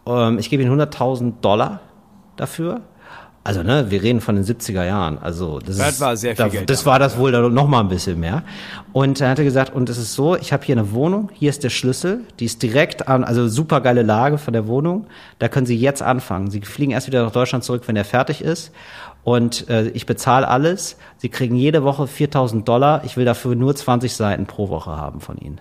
[0.07, 1.81] ähm, ich gebe ihm 100.000 Dollar
[2.37, 2.83] dafür.
[3.43, 5.17] Also, ne, wir reden von den 70er Jahren.
[5.17, 7.69] Also, das, Das ist, war sehr viel da, Geld Das damals, war das wohl noch
[7.69, 8.43] mal ein bisschen mehr.
[8.93, 11.49] Und dann hat er gesagt, und es ist so, ich habe hier eine Wohnung, hier
[11.49, 15.07] ist der Schlüssel, die ist direkt an, also super geile Lage von der Wohnung.
[15.39, 16.51] Da können Sie jetzt anfangen.
[16.51, 18.73] Sie fliegen erst wieder nach Deutschland zurück, wenn der fertig ist.
[19.25, 20.97] Und äh, ich bezahle alles.
[21.17, 23.05] Sie kriegen jede Woche 4000 Dollar.
[23.05, 25.61] Ich will dafür nur 20 Seiten pro Woche haben von Ihnen.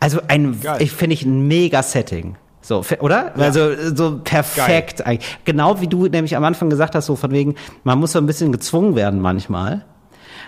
[0.00, 2.36] Also ein, ich finde ich ein mega Setting.
[2.64, 3.36] So, oder?
[3.36, 5.38] Also so perfekt eigentlich.
[5.44, 8.24] Genau wie du nämlich am Anfang gesagt hast, so von wegen, man muss so ein
[8.24, 9.84] bisschen gezwungen werden manchmal.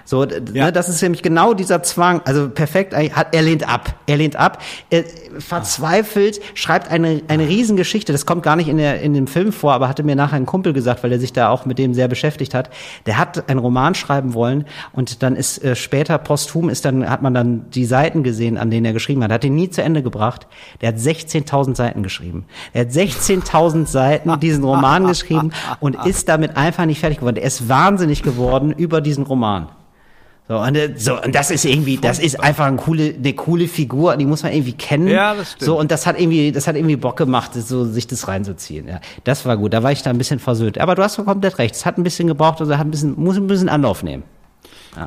[0.06, 0.66] So, Ja.
[0.66, 2.22] ne, das ist nämlich genau dieser Zwang.
[2.24, 3.94] Also perfekt, hat, er lehnt ab.
[4.06, 5.04] Er lehnt ab, er
[5.38, 8.12] verzweifelt, schreibt eine, eine Riesengeschichte.
[8.12, 10.46] Das kommt gar nicht in, der, in dem Film vor, aber hatte mir nachher ein
[10.46, 12.70] Kumpel gesagt, weil er sich da auch mit dem sehr beschäftigt hat.
[13.06, 17.22] Der hat einen Roman schreiben wollen und dann ist äh, später posthum ist dann, hat
[17.22, 19.32] man dann die Seiten gesehen, an denen er geschrieben hat.
[19.32, 20.46] Hat ihn nie zu Ende gebracht.
[20.80, 22.46] Der hat 16.000 Seiten geschrieben.
[22.72, 27.36] Er hat 16.000 Seiten diesen Roman geschrieben und ist damit einfach nicht fertig geworden.
[27.36, 29.68] Er ist wahnsinnig geworden über diesen Roman.
[30.48, 33.66] So, und, äh, so, und das ist irgendwie, das ist einfach eine coole, eine coole
[33.66, 35.08] Figur, die muss man irgendwie kennen.
[35.08, 35.62] Ja, das stimmt.
[35.64, 39.00] So, und das hat irgendwie, das hat irgendwie Bock gemacht, so, sich das reinzuziehen, ja.
[39.24, 40.78] Das war gut, da war ich da ein bisschen versöhnt.
[40.78, 43.36] Aber du hast komplett recht, es hat ein bisschen gebraucht, also hat ein bisschen, muss
[43.36, 44.22] ein bisschen Anlauf nehmen.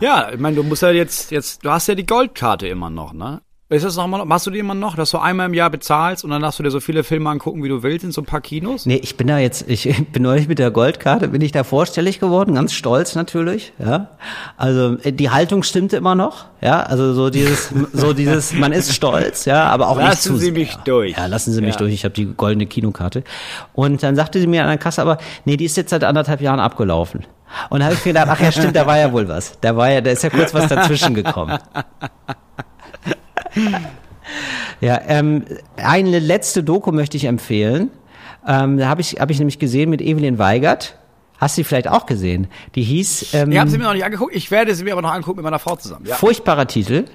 [0.01, 3.13] Ja, ich meine, du musst ja jetzt, jetzt, du hast ja die Goldkarte immer noch,
[3.13, 3.41] ne?
[3.71, 6.23] Ist das noch mal, machst du die immer noch, dass du einmal im Jahr bezahlst
[6.23, 8.25] und dann darfst du dir so viele Filme angucken, wie du willst, in so ein
[8.25, 8.87] paar Kinos?
[8.87, 12.19] Nee, ich bin da jetzt, ich bin neulich mit der Goldkarte, bin ich da vorstellig
[12.19, 14.09] geworden, ganz stolz natürlich, ja.
[14.57, 16.81] Also äh, die Haltung stimmte immer noch, ja.
[16.81, 20.75] Also so dieses, so dieses, man ist stolz, ja, aber auch nicht Lassen Sie mich
[20.77, 21.15] durch.
[21.15, 21.77] Ja, lassen Sie mich Ja.
[21.77, 21.93] durch.
[21.93, 23.23] Ich habe die goldene Kinokarte.
[23.73, 26.41] Und dann sagte sie mir an der Kasse, aber nee, die ist jetzt seit anderthalb
[26.41, 27.23] Jahren abgelaufen.
[27.69, 29.59] Und da habe ich mir gedacht, ach ja, stimmt, da war ja wohl was.
[29.61, 31.59] Da war ja, da ist ja kurz was dazwischen gekommen.
[34.81, 35.45] Ja, ähm,
[35.77, 37.89] eine letzte Doku möchte ich empfehlen.
[38.47, 40.97] Ähm, da habe ich, hab ich nämlich gesehen mit Evelyn Weigert.
[41.37, 42.47] Hast du die vielleicht auch gesehen?
[42.75, 45.01] Die hieß ähm, Ich habe sie mir noch nicht angeguckt, ich werde sie mir aber
[45.01, 46.05] noch angucken mit meiner Frau zusammen.
[46.05, 46.15] Ja.
[46.15, 47.05] furchtbarer Titel.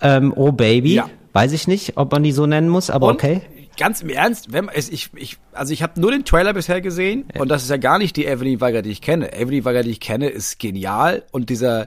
[0.00, 0.94] Ähm, oh Baby.
[0.94, 1.08] Ja.
[1.32, 3.42] Weiß ich nicht, ob man die so nennen muss, aber Und okay.
[3.78, 7.50] Ganz im Ernst, wenn ich, ich, also ich habe nur den Trailer bisher gesehen und
[7.50, 9.32] das ist ja gar nicht die Evelyn Weiger, die ich kenne.
[9.32, 11.86] Evelyn Weiger, die ich kenne, ist genial und dieser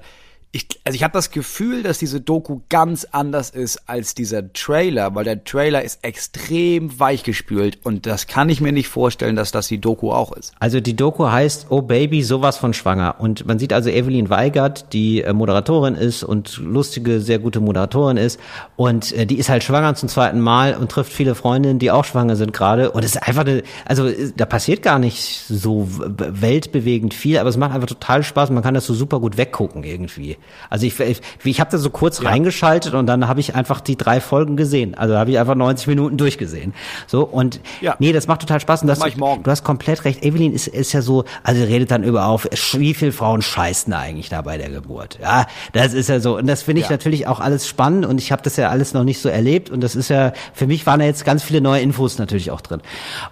[0.55, 5.15] ich, also ich habe das Gefühl, dass diese Doku ganz anders ist als dieser Trailer,
[5.15, 9.67] weil der Trailer ist extrem weichgespült und das kann ich mir nicht vorstellen, dass das
[9.67, 10.53] die Doku auch ist.
[10.59, 13.15] Also die Doku heißt Oh Baby, sowas von schwanger.
[13.17, 18.17] Und man sieht also Evelyn Weigert, die äh, Moderatorin ist und lustige, sehr gute Moderatorin
[18.17, 18.39] ist.
[18.75, 22.05] Und äh, die ist halt schwanger zum zweiten Mal und trifft viele Freundinnen, die auch
[22.05, 22.91] schwanger sind gerade.
[22.91, 27.49] Und es ist einfach eine, also äh, da passiert gar nicht so weltbewegend viel, aber
[27.49, 28.51] es macht einfach total Spaß.
[28.51, 30.37] Man kann das so super gut weggucken irgendwie.
[30.69, 32.29] Also ich, ich, ich habe da so kurz ja.
[32.29, 34.95] reingeschaltet und dann habe ich einfach die drei Folgen gesehen.
[34.95, 36.73] Also habe ich einfach 90 Minuten durchgesehen.
[37.07, 37.95] So und ja.
[37.99, 38.81] nee, das macht total Spaß.
[38.81, 40.23] Und das, das du hast komplett recht.
[40.23, 43.99] Evelyn ist, ist ja so, also redet dann über auf, wie viele Frauen scheißen da
[43.99, 45.19] eigentlich da bei der Geburt.
[45.21, 46.37] Ja, das ist ja so.
[46.37, 46.93] Und das finde ich ja.
[46.93, 49.69] natürlich auch alles spannend und ich habe das ja alles noch nicht so erlebt.
[49.69, 52.61] Und das ist ja, für mich waren da jetzt ganz viele neue Infos natürlich auch
[52.61, 52.81] drin.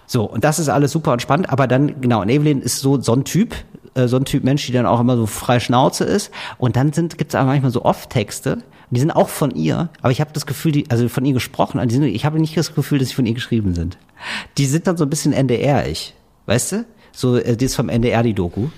[0.06, 3.00] So, und das ist alles super und spannend, aber dann, genau, und Evelyn ist so,
[3.00, 3.54] so ein Typ,
[3.94, 6.30] äh, so ein Typ Mensch, die dann auch immer so frei Schnauze ist.
[6.58, 8.58] Und dann sind gibt's aber manchmal so Off-Texte,
[8.90, 11.80] die sind auch von ihr, aber ich habe das Gefühl, die, also von ihr gesprochen,
[11.88, 13.96] die sind, ich habe nicht das Gefühl, dass sie von ihr geschrieben sind.
[14.58, 16.14] Die sind dann so ein bisschen NDR-ich,
[16.44, 16.84] weißt du?
[17.10, 18.68] So, äh, die ist vom NDR, die Doku.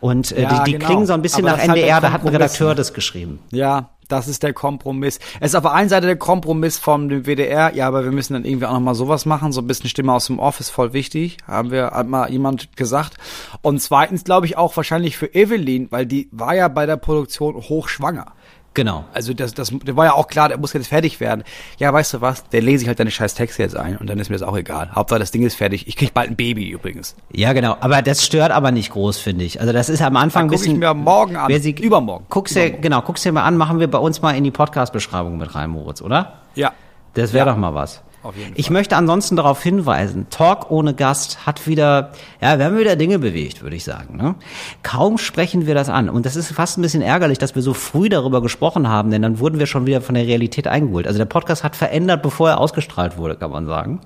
[0.00, 0.86] Und äh, ja, die, die genau.
[0.86, 3.40] klingen so ein bisschen aber nach NDR, da hat ein Redakteur das geschrieben.
[3.50, 5.18] Ja, das ist der Kompromiss.
[5.40, 8.44] Es ist auf der einen Seite der Kompromiss vom WDR, ja, aber wir müssen dann
[8.44, 11.70] irgendwie auch nochmal sowas machen, so ein bisschen Stimme aus dem Office, voll wichtig, haben
[11.70, 13.16] wir, hat mal jemand gesagt.
[13.62, 17.54] Und zweitens glaube ich auch wahrscheinlich für Evelyn, weil die war ja bei der Produktion
[17.54, 18.32] hochschwanger.
[18.74, 19.04] Genau.
[19.12, 21.44] Also das, das, das war ja auch klar, der muss jetzt fertig werden.
[21.78, 24.18] Ja, weißt du was, der lese ich halt deine scheiß Texte jetzt ein und dann
[24.18, 24.90] ist mir das auch egal.
[24.94, 25.88] Hauptsache das Ding ist fertig.
[25.88, 27.14] Ich krieg bald ein Baby übrigens.
[27.30, 27.76] Ja, genau.
[27.80, 29.60] Aber das stört aber nicht groß, finde ich.
[29.60, 30.80] Also das ist am Anfang ein bisschen...
[30.80, 31.52] Guck ich mir morgen an.
[31.60, 32.26] Sie, übermorgen.
[32.30, 35.36] Guck's dir, genau, guck's dir mal an, machen wir bei uns mal in die Podcast-Beschreibung
[35.36, 36.34] mit rein, Moritz, oder?
[36.54, 36.72] Ja.
[37.14, 37.52] Das wäre ja.
[37.52, 38.02] doch mal was.
[38.22, 38.60] Auf jeden Fall.
[38.60, 43.18] Ich möchte ansonsten darauf hinweisen, Talk ohne Gast hat wieder, ja, wir haben wieder Dinge
[43.18, 44.16] bewegt, würde ich sagen.
[44.16, 44.36] Ne?
[44.82, 46.08] Kaum sprechen wir das an.
[46.08, 49.22] Und das ist fast ein bisschen ärgerlich, dass wir so früh darüber gesprochen haben, denn
[49.22, 51.06] dann wurden wir schon wieder von der Realität eingeholt.
[51.06, 54.00] Also der Podcast hat verändert, bevor er ausgestrahlt wurde, kann man sagen.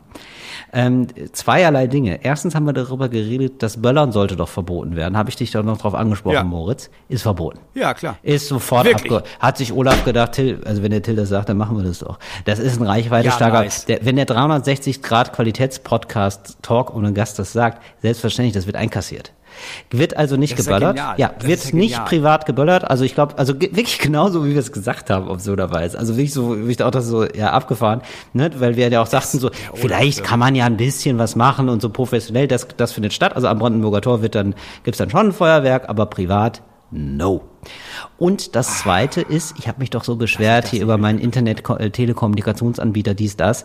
[0.76, 2.20] Ähm, zweierlei Dinge.
[2.22, 5.16] Erstens haben wir darüber geredet, dass Böllern sollte doch verboten werden.
[5.16, 6.44] Habe ich dich doch noch drauf angesprochen, ja.
[6.44, 6.90] Moritz.
[7.08, 7.60] Ist verboten.
[7.72, 8.18] Ja, klar.
[8.22, 11.56] Ist sofort abge Hat sich Olaf gedacht, Till, also wenn der Till das sagt, dann
[11.56, 12.18] machen wir das doch.
[12.44, 13.86] Das ist ein reichweitestarker, ja, nice.
[13.86, 19.32] der, wenn der 360 Grad Qualitätspodcast Talk ohne Gast das sagt, selbstverständlich, das wird einkassiert.
[19.90, 20.96] Wird also nicht das geböllert.
[20.96, 22.88] Ja, ja wird ja nicht privat geböllert.
[22.88, 25.98] Also ich glaube, also wirklich genauso, wie wir es gesagt haben, absurderweise.
[25.98, 28.02] Also wirklich so, wie ich auch das so ja abgefahren,
[28.32, 28.50] ne?
[28.58, 31.82] weil wir ja auch sagten so, vielleicht kann man ja ein bisschen was machen und
[31.82, 32.48] so professionell.
[32.48, 33.34] Das, das findet statt.
[33.34, 34.54] Also am Brandenburger Tor wird dann
[34.84, 37.42] gibt's dann schon ein Feuerwerk, aber privat no.
[38.18, 43.36] Und das zweite ist, ich habe mich doch so beschwert hier über meinen Internet-Telekommunikationsanbieter, dies,
[43.36, 43.64] das.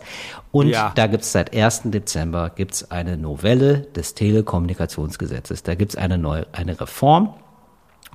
[0.50, 0.92] Und ja.
[0.94, 1.82] da gibt's seit 1.
[1.84, 5.62] Dezember gibt's eine Novelle des Telekommunikationsgesetzes.
[5.62, 7.34] Da gibt's eine neue, eine Reform.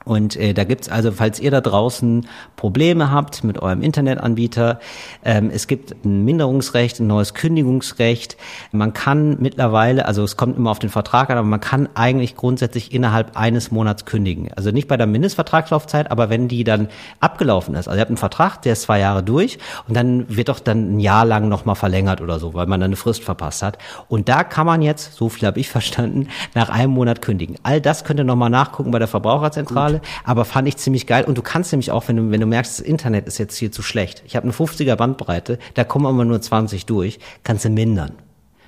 [0.08, 4.80] Und äh, da gibt's also, falls ihr da draußen Probleme habt mit eurem Internetanbieter,
[5.26, 8.38] ähm, es gibt ein Minderungsrecht, ein neues Kündigungsrecht.
[8.72, 12.38] Man kann mittlerweile, also es kommt immer auf den Vertrag an, aber man kann eigentlich
[12.38, 14.50] grundsätzlich innerhalb eines Monats kündigen.
[14.56, 16.88] Also nicht bei der Mindestvertragslaufzeit, aber wenn die dann
[17.20, 17.90] abgelaufen ist.
[17.90, 20.96] Also ihr habt einen Vertrag, der ist zwei Jahre durch und dann wird doch dann
[20.96, 23.78] ein Jahr lang nochmal verlängert oder so, weil man dann eine Frist verpasst hat.
[24.08, 27.58] Und da kann man jetzt, so viel habe ich verstanden, nach einem Monat kündigen.
[27.64, 29.96] All das könnt ihr nochmal nachgucken bei der Verbraucherzentrale.
[29.96, 31.26] Gut aber fand ich ziemlich geil.
[31.26, 33.72] Und du kannst nämlich auch, wenn du, wenn du merkst, das Internet ist jetzt hier
[33.72, 34.24] zu schlecht.
[34.26, 38.12] Ich habe eine 50er Bandbreite, da kommen aber nur 20 durch, kannst du mindern.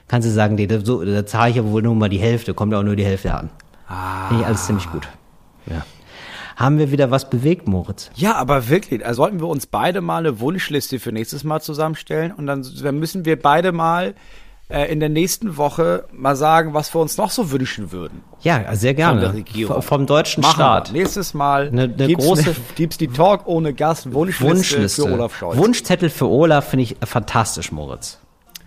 [0.07, 2.73] Kannst du sagen, da, so, da zahle ich aber wohl nur mal die Hälfte, kommt
[2.73, 3.49] auch nur die Hälfte an.
[3.87, 4.27] Ah.
[4.27, 5.07] Finde ich alles ziemlich gut.
[5.67, 5.83] Ja
[6.59, 8.11] haben wir wieder was bewegt, Moritz.
[8.15, 12.33] Ja, aber wirklich, also sollten wir uns beide mal eine Wunschliste für nächstes Mal zusammenstellen
[12.33, 14.13] und dann, dann müssen wir beide mal
[14.69, 18.23] äh, in der nächsten Woche mal sagen, was wir uns noch so wünschen würden.
[18.41, 19.33] Ja, sehr gerne.
[19.33, 19.81] Regierung.
[19.81, 20.93] vom deutschen Machen Staat.
[20.93, 21.01] Wir.
[21.01, 25.01] Nächstes Mal eine, eine gibt's große, eine, gibt's die Talk ohne Gast Wunschliste, Wunschliste.
[25.03, 25.57] für Olaf Scholz.
[25.57, 28.19] Wunschzettel für Olaf finde ich fantastisch, Moritz.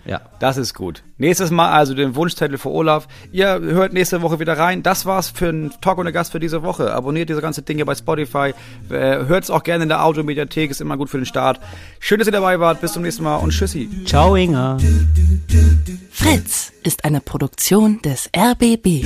[0.05, 0.20] Ja.
[0.40, 1.03] Das ist gut.
[1.18, 3.07] Nächstes Mal also den Wunschzettel für Olaf.
[3.30, 4.82] Ihr hört nächste Woche wieder rein.
[4.82, 6.92] Das war's für ein Talk ohne Gast für diese Woche.
[6.92, 8.53] Abonniert diese ganze Dinge bei Spotify.
[8.90, 10.70] Äh, hört's auch gerne in der Audiomediathek.
[10.70, 11.61] Ist immer gut für den Start.
[12.00, 12.80] Schön, dass ihr dabei wart.
[12.80, 13.88] Bis zum nächsten Mal und tschüssi.
[14.05, 14.78] Ciao, Inga.
[16.11, 19.05] Fritz ist eine Produktion des RBB.